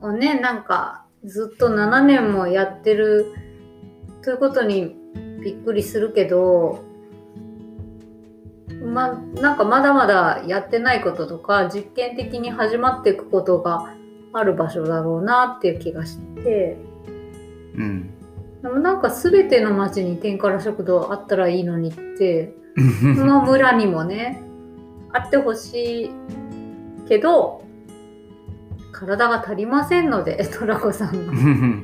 [0.00, 3.32] をねなんかずっと7年もやってる
[4.22, 4.96] ということに
[5.42, 6.84] びっくりするけど
[8.84, 13.94] まなんかまだまだやってないこととか実験的に始まっていくことが
[14.32, 16.76] ある場所だろうなっていう気がして。
[17.76, 18.10] うん。
[18.62, 22.54] でもなんか全ての町に天から食堂あったらいいのにって
[23.16, 24.40] この村にもね
[25.12, 26.10] あってほしい
[27.08, 27.62] けど
[28.92, 31.32] 体が足りませんのでトラコさんの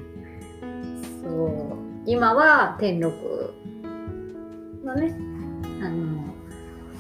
[1.21, 1.68] そう
[2.09, 3.55] 今は天禄
[4.85, 5.15] のね
[5.83, 6.35] あの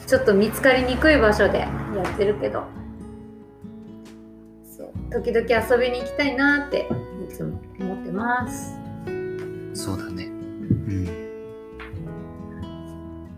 [0.06, 1.68] ちょっと見つかりにくい場所でや
[2.14, 2.64] ってるけど
[4.64, 6.88] そう時々遊びに行きたいなって
[7.28, 8.88] いつも思ってます
[9.78, 10.24] そうだね。
[10.24, 11.06] うん。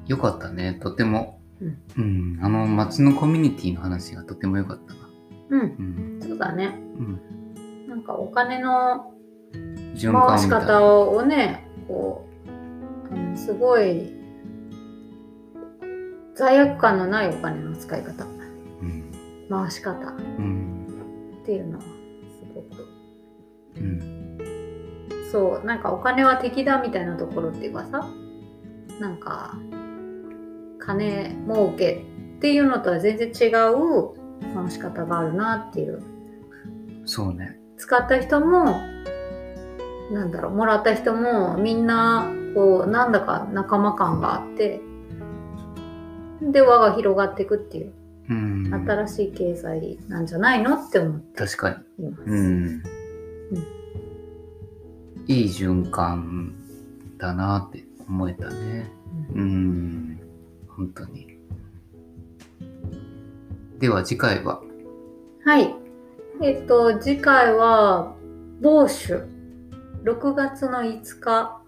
[0.07, 0.79] よかったね。
[0.83, 1.39] とても。
[1.97, 2.39] うん。
[2.43, 5.11] あの、街のコミュニティの話がとてもよかったな。
[5.51, 6.27] うんうん。
[6.27, 7.21] そうだねうん。
[7.89, 9.13] なんかお金の
[9.95, 10.49] 循回し。
[10.49, 12.27] 方をねこ
[13.11, 14.15] うあのすごい
[16.35, 18.29] 罪悪感のないお金の使い方う
[18.85, 19.13] ん。
[19.51, 20.87] 回し方っうん。
[21.45, 21.89] ていうのはす
[22.55, 22.87] ごく
[23.77, 24.39] うん。
[25.31, 28.09] そうなんかお金は敵だみたいなところっていうかさ
[29.01, 29.57] なんか
[30.79, 32.05] 金儲け
[32.37, 34.15] っていうのとは全然違う
[34.55, 36.03] 回し方があるなっていう
[37.05, 37.59] そうね。
[37.77, 38.77] 使った人も
[40.11, 44.81] なんだろうもらった人もみんなこうなんだか仲間感があって
[46.43, 47.93] で輪が広がっていくっていう
[48.29, 48.85] うん。
[48.87, 52.07] 新しい経済なんじゃないのって思って確かに。
[52.07, 52.83] うん。
[55.27, 56.55] いい循環
[57.19, 58.91] だなって思えたね。
[59.35, 60.21] うん。
[60.69, 61.39] 本当に。
[63.79, 64.61] では次回は？
[65.45, 65.75] はい。
[66.43, 68.15] えっと次回は
[68.61, 69.21] 某種
[70.05, 71.61] 6月の5日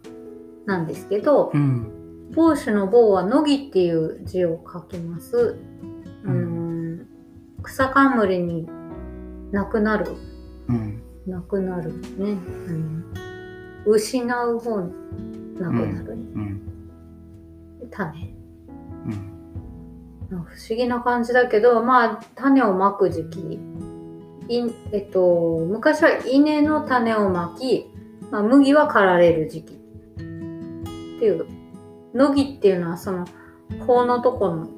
[0.67, 2.31] なんですけど、うん。
[2.35, 5.59] 某種の某は乃木っていう字を書きます。
[6.25, 6.63] あのー
[7.63, 8.69] 草冠に
[9.53, 10.13] なくなる
[10.69, 11.03] うん。
[11.27, 12.37] なくなるね。
[12.69, 13.03] あの
[13.87, 14.93] 失う方に
[15.61, 16.61] なくなる、うん。
[17.91, 18.35] 種。
[19.07, 19.33] うん。
[20.29, 23.61] 不思議な感じだけど、まあ種をまく時期。
[24.49, 27.92] いえっと、昔は稲の種をまき、
[28.33, 29.75] まあ、麦は刈られる時期。
[29.75, 29.77] っ
[30.17, 31.47] ていう。
[32.15, 33.27] 乃木っていうのはその、
[33.87, 34.69] 甲のとこの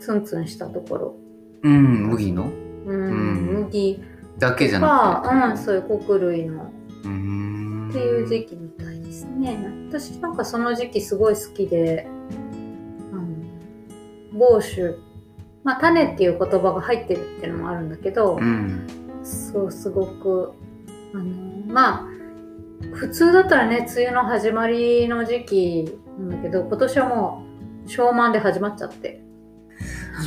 [0.00, 1.16] ツンツンしたところ。
[1.62, 2.08] うん。
[2.08, 2.50] 麦の？
[2.86, 4.02] うん、うん麦
[4.38, 5.34] だけじゃなくて。
[5.34, 9.56] が、うん、そういう穀類のっていう時期みたいですね。
[9.88, 12.06] 私なんかその時期すごい好きで、
[13.12, 13.26] あの
[14.34, 14.94] 某種、
[15.62, 18.86] まあ種っていう言葉が入ってるっていうのもあるんだけど、うん。
[19.22, 20.52] そうすごく、
[21.14, 21.24] あの
[21.66, 22.13] まあ、
[22.92, 27.44] 普通だったらね梅雨の始まりの時期なんだけど今年はも
[27.86, 29.22] う小満で始まっちゃって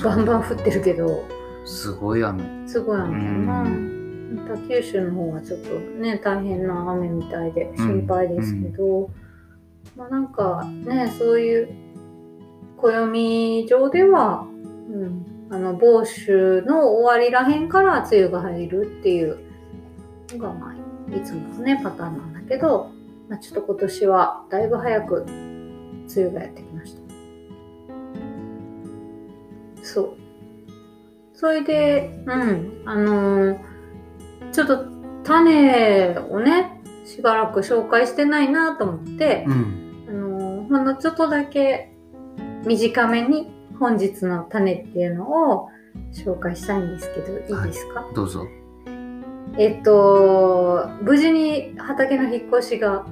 [0.04, 1.24] バンバン降ってるけど
[1.68, 2.68] すごい雨。
[2.68, 3.14] すごい雨。
[3.14, 9.10] だなうまた九州の方はちょっとね大変な雨みたいで心配ですけど、
[9.98, 11.70] まあなんかねそういう
[12.78, 14.48] 暦上では、
[14.90, 19.40] うん、あの某州の終わりらへんから梅雨が入るっていう
[20.32, 22.92] のがまあいつものねパターンなんだけど、
[23.30, 27.02] まあ、ちょっと今年はだいぶ早く梅雨がやってきました
[29.84, 30.14] そう
[31.34, 33.78] それでうんあのー
[34.52, 34.86] ちょっと
[35.24, 40.06] 種をねしばらく紹介してないなと思って、うん。
[40.10, 41.94] あのほんのちょっとだけ
[42.66, 45.70] 短めに本日の種っていうのを
[46.14, 48.48] 紹介したいんですけどいいですか、どうぞ。
[49.58, 53.06] えっと無事に畑の引っ越しが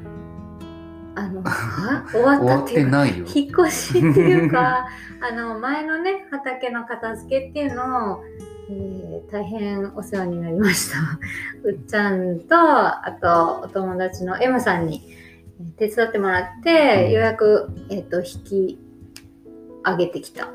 [1.15, 3.25] あのあ 終わったっていうかてないよ。
[3.33, 4.87] 引っ越しっていうか
[5.21, 8.23] あの前のね畑の片付けっていうのを、
[8.69, 10.97] えー大変お世話になりました。
[11.63, 15.01] うっちゃんとあとお友達の M さんに
[15.59, 18.79] えー手伝ってもらって、うんようやく、えっと引き
[19.83, 20.49] 上げてきた。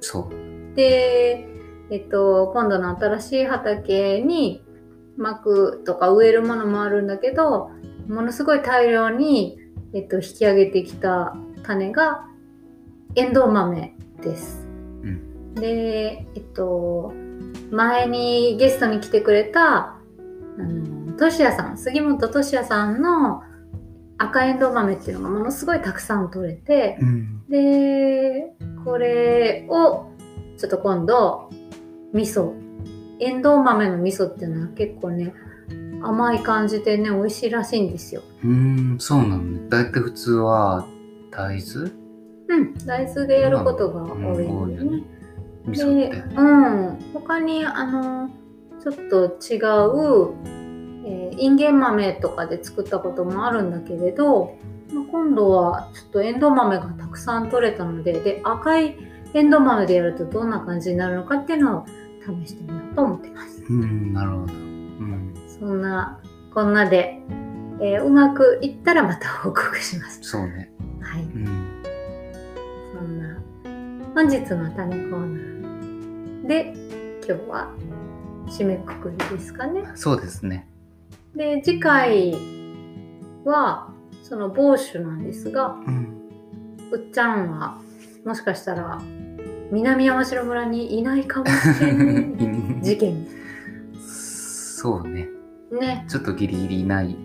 [0.00, 0.76] そう。
[0.76, 1.46] で、
[1.90, 4.63] えっと、今度の新しい畑に
[5.16, 7.70] 巻くとか植えるものもあるんだけど
[8.08, 9.58] ものすごい大量に、
[9.92, 12.26] えっと、引き上げてきた種が
[13.16, 14.66] エンドウ豆です。
[15.02, 15.54] うん。
[15.54, 17.12] で、えっと、
[17.70, 19.98] 前にゲストに来てくれたあ
[20.58, 23.42] のトシヤさん杉本トシヤさんの
[24.18, 27.46] 赤エンドウ豆っていうのがものすごいたくさん取れて、うん。
[27.48, 28.52] で
[28.84, 30.10] これを
[30.58, 31.50] ちょっと今度
[32.12, 32.63] 味噌
[33.20, 35.32] エンドウ豆の味噌っていうのは結構ね
[36.02, 38.22] 甘い感じでね美味しいらしいんですよ。
[38.42, 38.50] うー
[38.94, 39.68] ん、そうなのね。
[39.68, 40.86] だいたい普通は
[41.30, 41.90] 大豆？
[42.46, 45.02] うん、大豆でやることが多いねよね。。
[45.66, 46.16] 味噌って。
[46.36, 48.28] うん、他にあの
[48.82, 50.34] ちょっと違う、
[51.06, 54.56] えーインゲン豆とかで作ったこともあるんだけれど、
[54.92, 58.96] まあ今度はちょっとエンドウ豆がたくさん取れたのでで赤い
[59.32, 61.86] エンドウ豆でやるとどんな感じになるのかっていうのを
[62.24, 63.62] 試してみようと思ってます。
[63.68, 64.52] うん、なるほど。
[64.52, 65.34] うん。
[65.46, 66.20] そんな
[66.52, 67.20] こんなで、
[67.80, 70.20] えーうまくいったらまた報告します。
[70.22, 70.72] そうね。
[71.00, 71.82] はい、うん。
[72.94, 73.38] そんな
[74.14, 76.72] 本日の種コーナーで
[77.26, 77.70] 今日は
[78.46, 79.82] 締めくくりですかね。
[79.94, 80.68] そうですね。
[81.34, 82.34] で次回
[83.44, 86.20] はその某種なんですがうん。
[86.92, 87.78] うっちゃんは
[88.24, 89.00] もしかしたら
[89.74, 92.82] 南山城村にいないかもしれない。
[92.82, 93.26] 事件。
[93.98, 95.28] そうね。
[95.72, 96.06] ね。
[96.08, 97.16] ちょっとギリギリいない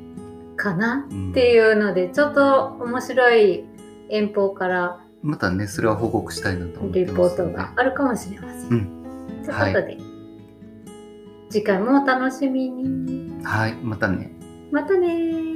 [0.59, 3.63] かな、っていうのでちょっと面白い
[4.09, 9.97] 遠方からまたねそれは報告したいなと思ってリポートがあるかもしれません、うん、ということで、はい、
[11.49, 13.43] 次回もお楽しみに。
[13.43, 14.31] はいまたね。
[14.71, 15.49] またね